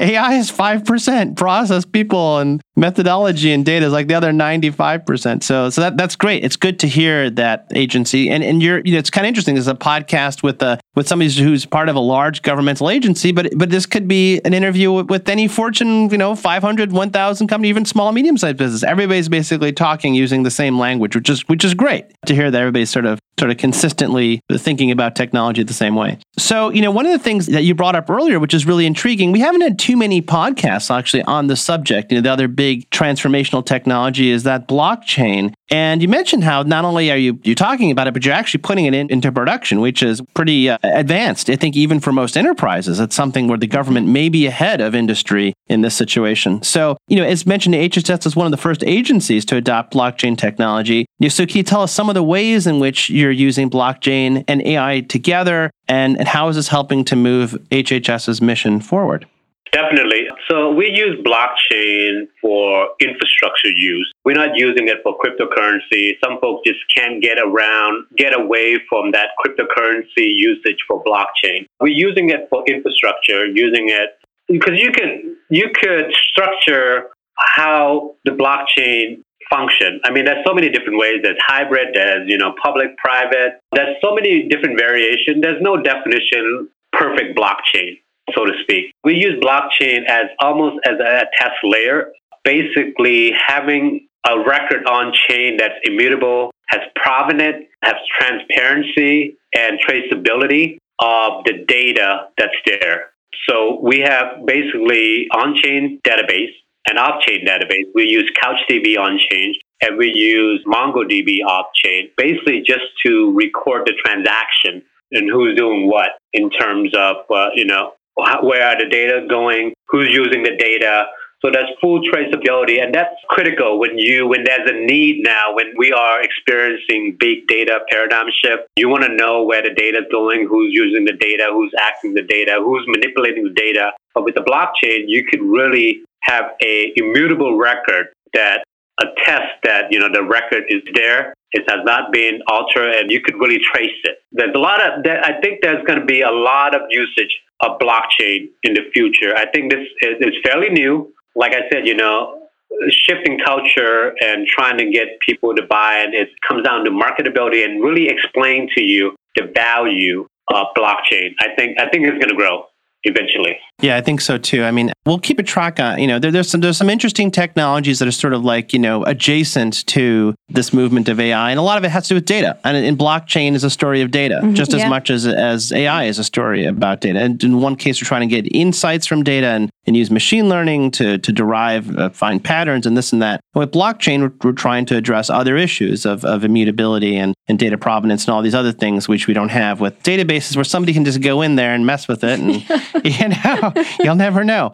AI 0.00 0.34
is 0.38 0.50
five 0.50 0.84
percent. 0.84 1.36
Process, 1.36 1.84
people, 1.84 2.38
and 2.38 2.60
methodology 2.76 3.52
and 3.52 3.64
data 3.64 3.86
is 3.86 3.92
like 3.92 4.08
the 4.08 4.14
other 4.14 4.32
ninety 4.32 4.70
five 4.70 5.04
percent. 5.04 5.44
So, 5.44 5.70
so 5.70 5.82
that 5.82 5.96
that's 5.96 6.16
great. 6.16 6.44
It's 6.44 6.56
good 6.56 6.78
to 6.80 6.88
hear 6.88 7.30
that 7.30 7.66
agency. 7.74 8.30
And 8.30 8.42
and 8.42 8.62
you're, 8.62 8.80
you 8.84 8.92
know, 8.92 8.98
it's 8.98 9.10
kind 9.10 9.26
of 9.26 9.28
interesting. 9.28 9.54
There's 9.54 9.68
a 9.68 9.74
podcast 9.74 10.42
with 10.42 10.62
a 10.62 10.80
with 10.94 11.08
somebody 11.08 11.30
who's 11.32 11.66
part 11.66 11.88
of 11.88 11.96
a 11.96 12.00
large 12.00 12.42
governmental 12.42 12.90
agency, 12.90 13.32
but 13.32 13.50
but 13.56 13.70
this 13.70 13.86
could 13.86 14.08
be 14.08 14.40
an 14.44 14.54
interview 14.54 14.92
with, 14.92 15.10
with 15.10 15.28
any 15.28 15.48
Fortune, 15.48 16.08
you 16.10 16.18
know, 16.18 16.34
500, 16.34 16.92
1,000 16.92 17.46
company, 17.46 17.68
even 17.68 17.84
small, 17.84 18.12
medium 18.12 18.36
sized 18.36 18.56
business. 18.56 18.82
Everybody's 18.82 19.28
basically 19.28 19.72
talking 19.72 20.14
using 20.14 20.42
the 20.42 20.50
same 20.50 20.78
language, 20.78 21.14
which 21.14 21.28
is 21.28 21.42
which 21.48 21.64
is 21.64 21.74
great 21.74 22.06
to 22.26 22.34
hear 22.34 22.50
that 22.50 22.60
everybody's 22.60 22.90
sort 22.90 23.06
of 23.06 23.11
of 23.12 23.20
sort 23.38 23.50
of 23.50 23.56
consistently 23.56 24.40
thinking 24.52 24.90
about 24.90 25.16
technology 25.16 25.62
the 25.62 25.72
same 25.72 25.96
way. 25.96 26.18
So, 26.38 26.70
you 26.70 26.80
know, 26.80 26.90
one 26.90 27.06
of 27.06 27.12
the 27.12 27.18
things 27.18 27.46
that 27.46 27.64
you 27.64 27.74
brought 27.74 27.96
up 27.96 28.08
earlier, 28.08 28.38
which 28.38 28.54
is 28.54 28.66
really 28.66 28.86
intriguing, 28.86 29.32
we 29.32 29.40
haven't 29.40 29.62
had 29.62 29.78
too 29.78 29.96
many 29.96 30.22
podcasts 30.22 30.96
actually 30.96 31.22
on 31.24 31.48
the 31.48 31.56
subject. 31.56 32.12
You 32.12 32.18
know, 32.18 32.22
the 32.22 32.30
other 32.30 32.46
big 32.46 32.88
transformational 32.90 33.64
technology 33.64 34.30
is 34.30 34.44
that 34.44 34.68
blockchain. 34.68 35.54
And 35.70 36.02
you 36.02 36.08
mentioned 36.08 36.44
how 36.44 36.62
not 36.62 36.84
only 36.84 37.10
are 37.10 37.16
you 37.16 37.40
you 37.42 37.54
talking 37.54 37.90
about 37.90 38.06
it, 38.06 38.12
but 38.12 38.24
you're 38.24 38.34
actually 38.34 38.60
putting 38.60 38.84
it 38.84 38.94
in, 38.94 39.10
into 39.10 39.32
production, 39.32 39.80
which 39.80 40.02
is 40.02 40.20
pretty 40.34 40.68
uh, 40.68 40.78
advanced. 40.82 41.48
I 41.48 41.56
think 41.56 41.76
even 41.76 41.98
for 41.98 42.12
most 42.12 42.36
enterprises, 42.36 43.00
it's 43.00 43.16
something 43.16 43.48
where 43.48 43.58
the 43.58 43.66
government 43.66 44.06
may 44.06 44.28
be 44.28 44.46
ahead 44.46 44.80
of 44.80 44.94
industry 44.94 45.54
in 45.68 45.80
this 45.80 45.94
situation. 45.94 46.62
So, 46.62 46.96
you 47.08 47.16
know, 47.16 47.24
as 47.24 47.46
mentioned, 47.46 47.74
HHS 47.74 48.26
is 48.26 48.36
one 48.36 48.46
of 48.46 48.50
the 48.50 48.58
first 48.58 48.84
agencies 48.84 49.44
to 49.46 49.56
adopt 49.56 49.94
blockchain 49.94 50.36
technology. 50.36 51.06
So, 51.30 51.46
can 51.46 51.58
you 51.58 51.62
tell 51.62 51.82
us 51.82 51.92
some 51.92 52.08
of 52.08 52.14
the 52.14 52.22
ways 52.22 52.66
in 52.66 52.78
which 52.78 53.10
you're 53.10 53.30
using 53.30 53.70
blockchain 53.70 54.44
and 54.48 54.62
AI 54.62 55.00
together, 55.00 55.70
and, 55.88 56.18
and 56.18 56.28
how 56.28 56.48
is 56.48 56.56
this 56.56 56.68
helping 56.68 57.04
to 57.06 57.16
move 57.16 57.52
HHS's 57.70 58.40
mission 58.40 58.80
forward? 58.80 59.26
Definitely. 59.72 60.28
So 60.50 60.70
we 60.70 60.90
use 60.90 61.18
blockchain 61.24 62.28
for 62.42 62.90
infrastructure 63.00 63.70
use. 63.74 64.12
We're 64.22 64.34
not 64.34 64.50
using 64.54 64.88
it 64.88 64.98
for 65.02 65.16
cryptocurrency. 65.16 66.12
Some 66.22 66.38
folks 66.40 66.62
just 66.66 66.80
can't 66.94 67.22
get 67.22 67.38
around, 67.38 68.04
get 68.18 68.38
away 68.38 68.78
from 68.86 69.12
that 69.12 69.28
cryptocurrency 69.42 70.28
usage 70.36 70.76
for 70.86 71.02
blockchain. 71.02 71.66
We're 71.80 71.88
using 71.88 72.28
it 72.28 72.48
for 72.50 72.62
infrastructure, 72.66 73.46
using 73.46 73.88
it 73.88 74.10
because 74.46 74.78
you 74.78 74.92
can 74.92 75.36
you 75.48 75.70
could 75.74 76.12
structure 76.30 77.08
how 77.38 78.14
the 78.26 78.32
blockchain 78.32 79.22
function. 79.52 80.00
I 80.04 80.10
mean, 80.10 80.24
there's 80.24 80.44
so 80.46 80.54
many 80.54 80.70
different 80.70 80.98
ways. 80.98 81.16
There's 81.22 81.36
hybrid, 81.46 81.88
there's, 81.94 82.28
you 82.28 82.38
know, 82.38 82.54
public, 82.62 82.96
private. 82.96 83.60
There's 83.72 83.96
so 84.02 84.14
many 84.14 84.48
different 84.48 84.78
variations. 84.78 85.42
There's 85.42 85.60
no 85.60 85.76
definition 85.76 86.68
perfect 86.92 87.36
blockchain 87.36 87.98
so 88.34 88.44
to 88.44 88.52
speak. 88.62 88.92
We 89.04 89.14
use 89.14 89.42
blockchain 89.42 90.06
as 90.06 90.26
almost 90.40 90.78
as 90.86 90.98
a 91.00 91.26
test 91.38 91.56
layer, 91.64 92.12
basically 92.44 93.32
having 93.32 94.08
a 94.26 94.38
record 94.38 94.86
on 94.86 95.12
chain 95.28 95.56
that's 95.56 95.74
immutable, 95.82 96.52
has 96.68 96.80
provenance, 96.94 97.66
has 97.82 97.94
transparency 98.18 99.36
and 99.56 99.78
traceability 99.80 100.78
of 101.00 101.44
the 101.44 101.64
data 101.66 102.28
that's 102.38 102.54
there. 102.64 103.10
So 103.48 103.80
we 103.82 104.00
have 104.00 104.46
basically 104.46 105.26
on-chain 105.34 106.00
database 106.04 106.52
and 106.88 106.98
off-chain 106.98 107.46
database. 107.46 107.84
We 107.94 108.08
use 108.08 108.30
CouchDB 108.42 108.98
on-chain 108.98 109.54
and 109.82 109.96
we 109.98 110.12
use 110.12 110.64
MongoDB 110.66 111.44
off-chain, 111.46 112.10
basically 112.16 112.62
just 112.66 112.84
to 113.04 113.32
record 113.34 113.86
the 113.86 113.94
transaction 114.04 114.82
and 115.12 115.30
who's 115.30 115.56
doing 115.56 115.88
what 115.88 116.10
in 116.32 116.50
terms 116.50 116.92
of 116.96 117.16
uh, 117.30 117.48
you 117.54 117.64
know 117.64 117.92
where 118.16 118.66
are 118.66 118.78
the 118.78 118.88
data 118.88 119.26
going, 119.28 119.72
who's 119.88 120.08
using 120.10 120.42
the 120.42 120.56
data. 120.56 121.06
So 121.44 121.50
that's 121.50 121.66
full 121.80 122.00
traceability, 122.02 122.80
and 122.80 122.94
that's 122.94 123.16
critical 123.28 123.80
when 123.80 123.98
you 123.98 124.28
when 124.28 124.44
there's 124.44 124.68
a 124.70 124.74
need 124.74 125.24
now 125.24 125.54
when 125.54 125.74
we 125.76 125.92
are 125.92 126.22
experiencing 126.22 127.16
big 127.18 127.48
data 127.48 127.80
paradigm 127.90 128.26
shift. 128.44 128.62
You 128.76 128.88
want 128.88 129.02
to 129.02 129.12
know 129.12 129.42
where 129.42 129.60
the 129.60 129.74
data 129.74 129.98
is 129.98 130.04
going, 130.12 130.46
who's 130.48 130.72
using 130.72 131.04
the 131.04 131.14
data, 131.14 131.48
who's 131.50 131.72
acting 131.80 132.14
the 132.14 132.22
data, 132.22 132.60
who's 132.62 132.84
manipulating 132.86 133.42
the 133.42 133.54
data. 133.54 133.90
But 134.14 134.24
with 134.24 134.36
the 134.36 134.42
blockchain, 134.42 135.06
you 135.08 135.24
could 135.28 135.42
really 135.42 136.04
have 136.22 136.44
a 136.62 136.92
immutable 136.96 137.58
record 137.58 138.08
that 138.34 138.64
attests 139.00 139.58
that 139.64 139.90
you 139.90 139.98
know 139.98 140.08
the 140.12 140.22
record 140.22 140.64
is 140.68 140.82
there 140.94 141.34
it 141.52 141.68
has 141.68 141.80
not 141.84 142.12
been 142.12 142.40
altered 142.46 142.94
and 142.94 143.10
you 143.10 143.20
could 143.20 143.34
really 143.34 143.58
trace 143.72 143.90
it. 144.04 144.18
There's 144.32 144.54
a 144.54 144.58
lot 144.58 144.80
of, 144.80 145.04
that. 145.04 145.24
I 145.24 145.40
think 145.40 145.60
there's 145.62 145.84
going 145.86 146.00
to 146.00 146.04
be 146.04 146.22
a 146.22 146.30
lot 146.30 146.74
of 146.74 146.82
usage 146.90 147.38
of 147.60 147.78
blockchain 147.78 148.48
in 148.62 148.74
the 148.74 148.82
future. 148.92 149.36
I 149.36 149.50
think 149.50 149.70
this 149.70 149.86
is, 150.00 150.34
fairly 150.44 150.70
new. 150.70 151.12
Like 151.36 151.52
I 151.52 151.68
said, 151.70 151.86
you 151.86 151.94
know, 151.94 152.48
shifting 152.88 153.38
culture 153.38 154.14
and 154.22 154.46
trying 154.46 154.78
to 154.78 154.90
get 154.90 155.20
people 155.20 155.54
to 155.54 155.62
buy 155.62 155.98
it, 155.98 156.14
it 156.14 156.30
comes 156.48 156.64
down 156.64 156.84
to 156.84 156.90
marketability 156.90 157.64
and 157.64 157.82
really 157.82 158.08
explain 158.08 158.68
to 158.74 158.82
you 158.82 159.14
the 159.36 159.50
value 159.54 160.26
of 160.52 160.66
blockchain. 160.76 161.34
I 161.40 161.48
think, 161.56 161.78
I 161.78 161.88
think 161.90 162.06
it's 162.06 162.18
going 162.18 162.28
to 162.28 162.34
grow 162.34 162.64
eventually. 163.04 163.58
Yeah, 163.80 163.96
I 163.96 164.00
think 164.00 164.20
so 164.20 164.38
too. 164.38 164.62
I 164.62 164.70
mean, 164.70 164.92
we'll 165.04 165.18
keep 165.18 165.38
a 165.38 165.42
track 165.42 165.80
on. 165.80 165.98
You 165.98 166.06
know, 166.06 166.18
there, 166.18 166.30
there's 166.30 166.48
some 166.48 166.60
there's 166.60 166.76
some 166.76 166.88
interesting 166.88 167.30
technologies 167.30 167.98
that 167.98 168.06
are 168.06 168.12
sort 168.12 168.32
of 168.32 168.44
like 168.44 168.72
you 168.72 168.78
know 168.78 169.02
adjacent 169.04 169.84
to 169.88 170.34
this 170.48 170.72
movement 170.72 171.08
of 171.08 171.18
AI, 171.18 171.50
and 171.50 171.58
a 171.58 171.62
lot 171.62 171.78
of 171.78 171.84
it 171.84 171.90
has 171.90 172.04
to 172.04 172.10
do 172.10 172.14
with 172.16 172.24
data. 172.24 172.58
And 172.64 172.76
in 172.76 172.96
blockchain 172.96 173.54
is 173.54 173.64
a 173.64 173.70
story 173.70 174.00
of 174.00 174.10
data, 174.10 174.36
mm-hmm, 174.36 174.54
just 174.54 174.72
yeah. 174.72 174.84
as 174.84 174.88
much 174.88 175.10
as 175.10 175.26
as 175.26 175.72
AI 175.72 176.04
is 176.04 176.18
a 176.18 176.24
story 176.24 176.64
about 176.64 177.00
data. 177.00 177.18
And 177.18 177.42
in 177.42 177.60
one 177.60 177.76
case, 177.76 178.00
we're 178.00 178.06
trying 178.06 178.28
to 178.28 178.42
get 178.42 178.54
insights 178.54 179.06
from 179.06 179.24
data 179.24 179.48
and, 179.48 179.70
and 179.86 179.96
use 179.96 180.10
machine 180.10 180.48
learning 180.48 180.92
to 180.92 181.18
to 181.18 181.32
derive 181.32 181.96
uh, 181.98 182.10
find 182.10 182.42
patterns 182.42 182.86
and 182.86 182.96
this 182.96 183.12
and 183.12 183.20
that. 183.20 183.40
And 183.54 183.60
with 183.60 183.72
blockchain, 183.72 184.20
we're, 184.20 184.32
we're, 184.44 184.52
trying 184.52 184.84
to 184.86 184.96
address 184.96 185.28
other 185.28 185.56
issues 185.56 186.06
of, 186.06 186.24
of 186.24 186.44
immutability 186.44 187.16
and, 187.16 187.34
and 187.48 187.58
data 187.58 187.76
provenance 187.76 188.26
and 188.26 188.34
all 188.34 188.42
these 188.42 188.54
other 188.54 188.70
things 188.70 189.08
which 189.08 189.26
we 189.26 189.34
don't 189.34 189.48
have 189.48 189.80
with 189.80 190.00
databases 190.02 190.54
where 190.56 190.64
somebody 190.64 190.92
can 190.92 191.04
just 191.04 191.20
go 191.20 191.42
in 191.42 191.56
there 191.56 191.74
and 191.74 191.84
mess 191.84 192.06
with 192.06 192.22
it 192.22 192.38
and 192.38 192.62
you 193.04 193.28
know 193.28 193.72
you'll 194.00 194.16
never 194.16 194.44
know. 194.44 194.72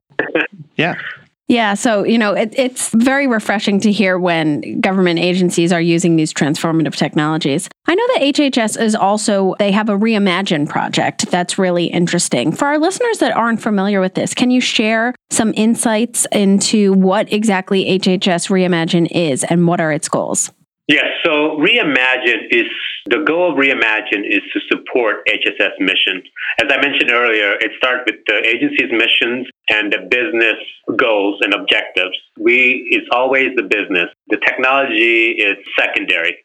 Yeah. 0.76 0.96
Yeah, 1.48 1.72
so 1.72 2.04
you 2.04 2.18
know 2.18 2.34
it, 2.34 2.52
it's 2.58 2.90
very 2.90 3.26
refreshing 3.26 3.80
to 3.80 3.90
hear 3.90 4.18
when 4.18 4.80
government 4.82 5.18
agencies 5.18 5.72
are 5.72 5.80
using 5.80 6.16
these 6.16 6.32
transformative 6.32 6.94
technologies. 6.94 7.70
I 7.87 7.94
know 7.94 8.06
that 8.08 8.20
HHS 8.34 8.78
is 8.78 8.94
also 8.94 9.54
they 9.58 9.72
have 9.72 9.88
a 9.88 9.96
reimagine 9.96 10.68
project 10.68 11.30
that's 11.30 11.58
really 11.58 11.87
interesting. 11.87 12.52
For 12.52 12.68
our 12.68 12.78
listeners 12.78 13.18
that 13.20 13.34
aren't 13.34 13.62
familiar 13.62 13.98
with 13.98 14.12
this, 14.12 14.34
can 14.34 14.50
you 14.50 14.60
share 14.60 15.14
some 15.30 15.54
insights 15.56 16.26
into 16.32 16.92
what 16.92 17.32
exactly 17.32 17.98
HHS 17.98 18.50
reimagine 18.50 19.08
is 19.10 19.42
and 19.42 19.66
what 19.66 19.80
are 19.80 19.90
its 19.90 20.08
goals? 20.08 20.52
Yes, 20.87 21.06
so 21.25 21.56
reimagine 21.58 22.46
is 22.50 22.66
the 23.11 23.25
goal 23.25 23.53
of 23.53 23.59
Reimagine 23.59 24.27
is 24.27 24.43
to 24.53 24.61
support 24.69 25.27
HSS 25.29 25.79
mission. 25.81 26.23
As 26.61 26.71
I 26.71 26.81
mentioned 26.81 27.11
earlier, 27.11 27.53
it 27.61 27.73
starts 27.77 28.03
with 28.07 28.21
the 28.27 28.47
agency's 28.47 28.91
missions 28.93 29.47
and 29.71 29.93
the 29.93 30.09
business 30.11 30.57
goals 30.97 31.41
and 31.43 31.55
objectives. 31.55 32.17
We 32.38 32.88
is 32.91 33.09
always 33.12 33.49
the 33.57 33.62
business. 33.62 34.11
The 34.29 34.38
technology 34.38 35.31
is 35.31 35.57
secondary, 35.79 36.37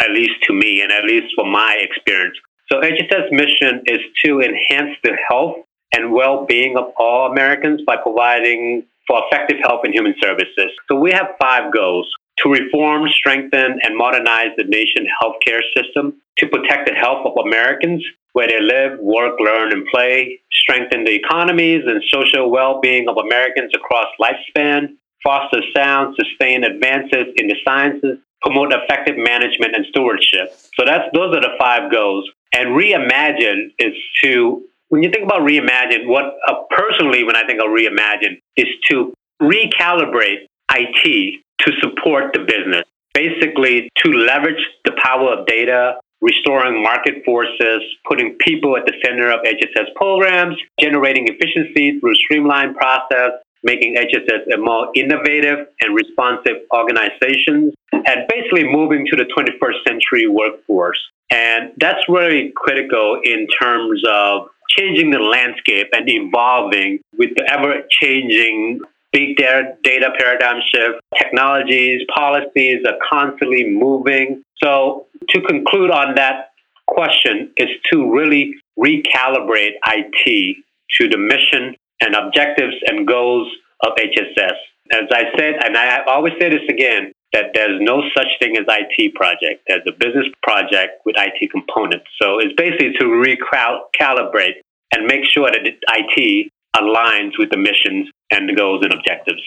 at 0.00 0.10
least 0.10 0.34
to 0.44 0.52
me 0.52 0.82
and 0.82 0.90
at 0.90 1.04
least 1.04 1.26
from 1.36 1.52
my 1.52 1.76
experience. 1.78 2.36
So 2.70 2.80
HSS 2.80 3.30
mission 3.32 3.82
is 3.86 4.00
to 4.24 4.40
enhance 4.40 4.96
the 5.02 5.16
health 5.28 5.56
and 5.94 6.12
well-being 6.12 6.76
of 6.76 6.92
all 6.98 7.30
Americans 7.30 7.80
by 7.86 7.96
providing 7.96 8.84
for 9.06 9.22
effective 9.26 9.56
health 9.62 9.80
and 9.84 9.94
human 9.94 10.14
services. 10.20 10.70
So 10.90 10.96
we 10.96 11.12
have 11.12 11.28
five 11.40 11.72
goals 11.72 12.06
to 12.42 12.50
reform, 12.50 13.08
strengthen, 13.08 13.78
and 13.82 13.96
modernize 13.96 14.50
the 14.56 14.64
nation's 14.64 15.08
healthcare 15.20 15.60
system, 15.76 16.14
to 16.38 16.46
protect 16.46 16.88
the 16.88 16.94
health 16.94 17.26
of 17.26 17.32
Americans 17.44 18.04
where 18.32 18.46
they 18.46 18.60
live, 18.60 18.98
work, 19.00 19.40
learn, 19.40 19.72
and 19.72 19.86
play, 19.86 20.38
strengthen 20.52 21.04
the 21.04 21.14
economies 21.14 21.82
and 21.86 22.02
social 22.12 22.50
well-being 22.50 23.08
of 23.08 23.16
Americans 23.16 23.72
across 23.74 24.06
lifespan, 24.20 24.94
foster 25.24 25.60
sound, 25.74 26.14
sustained 26.16 26.64
advances 26.64 27.26
in 27.36 27.48
the 27.48 27.56
sciences, 27.64 28.18
promote 28.42 28.72
effective 28.72 29.16
management 29.16 29.74
and 29.74 29.84
stewardship. 29.86 30.54
So 30.78 30.84
that's 30.84 31.04
those 31.12 31.36
are 31.36 31.40
the 31.40 31.54
five 31.58 31.90
goals. 31.90 32.30
And 32.54 32.70
reimagine 32.70 33.72
is 33.78 33.94
to 34.22 34.62
when 34.88 35.02
you 35.02 35.10
think 35.10 35.24
about 35.24 35.40
reimagine, 35.40 36.06
what 36.06 36.36
uh, 36.46 36.54
personally 36.70 37.24
when 37.24 37.36
I 37.36 37.44
think 37.44 37.60
of 37.60 37.66
reimagine 37.66 38.38
is 38.56 38.68
to 38.90 39.12
recalibrate 39.42 40.46
IT 40.72 41.40
to 41.60 41.72
support 41.80 42.32
the 42.32 42.40
business. 42.40 42.84
Basically, 43.14 43.90
to 44.04 44.12
leverage 44.12 44.62
the 44.84 44.92
power 45.02 45.32
of 45.32 45.46
data, 45.46 45.98
restoring 46.20 46.82
market 46.82 47.24
forces, 47.24 47.82
putting 48.06 48.36
people 48.40 48.76
at 48.76 48.86
the 48.86 48.92
center 49.04 49.30
of 49.30 49.40
HSS 49.40 49.94
programs, 49.96 50.56
generating 50.78 51.26
efficiency 51.28 51.98
through 51.98 52.14
streamlined 52.14 52.76
process, 52.76 53.30
making 53.62 53.96
HSS 53.96 54.54
a 54.54 54.58
more 54.58 54.90
innovative 54.94 55.66
and 55.80 55.94
responsive 55.94 56.56
organization, 56.74 57.72
and 57.92 58.28
basically 58.28 58.64
moving 58.64 59.06
to 59.10 59.16
the 59.16 59.24
21st 59.24 59.84
century 59.86 60.26
workforce. 60.28 60.98
And 61.30 61.72
that's 61.78 62.00
really 62.08 62.52
critical 62.56 63.20
in 63.22 63.46
terms 63.60 64.02
of 64.08 64.48
changing 64.76 65.10
the 65.10 65.18
landscape 65.18 65.88
and 65.92 66.08
evolving 66.08 67.00
with 67.16 67.30
the 67.36 67.50
ever 67.50 67.82
changing 67.90 68.80
big 69.12 69.36
data, 69.36 69.74
data 69.82 70.10
paradigm 70.18 70.60
shift. 70.72 71.00
Technologies, 71.16 72.02
policies 72.14 72.84
are 72.86 72.98
constantly 73.08 73.64
moving. 73.68 74.42
So, 74.62 75.06
to 75.30 75.40
conclude 75.42 75.90
on 75.90 76.14
that 76.16 76.50
question, 76.86 77.52
is 77.56 77.68
to 77.92 78.10
really 78.12 78.54
recalibrate 78.78 79.72
IT 79.86 80.56
to 80.98 81.08
the 81.08 81.18
mission 81.18 81.76
and 82.00 82.14
objectives 82.14 82.74
and 82.86 83.06
goals 83.06 83.48
of 83.84 83.92
HSS. 83.96 84.54
As 84.90 85.04
I 85.12 85.24
said, 85.36 85.56
and 85.62 85.76
I 85.76 86.02
always 86.06 86.32
say 86.40 86.48
this 86.48 86.62
again, 86.68 87.12
that 87.32 87.50
there's 87.52 87.78
no 87.80 88.02
such 88.16 88.28
thing 88.40 88.56
as 88.56 88.64
IT 88.68 89.14
project. 89.14 89.62
There's 89.66 89.82
a 89.86 89.92
business 89.92 90.26
project 90.42 91.02
with 91.04 91.16
IT 91.18 91.50
components. 91.50 92.06
So 92.20 92.38
it's 92.38 92.54
basically 92.56 92.92
to 92.98 93.04
recalibrate 93.04 94.62
and 94.94 95.06
make 95.06 95.24
sure 95.24 95.50
that 95.50 95.60
IT 95.66 96.52
aligns 96.80 97.38
with 97.38 97.50
the 97.50 97.56
missions 97.56 98.08
and 98.30 98.48
the 98.48 98.54
goals 98.54 98.82
and 98.82 98.92
objectives. 98.92 99.42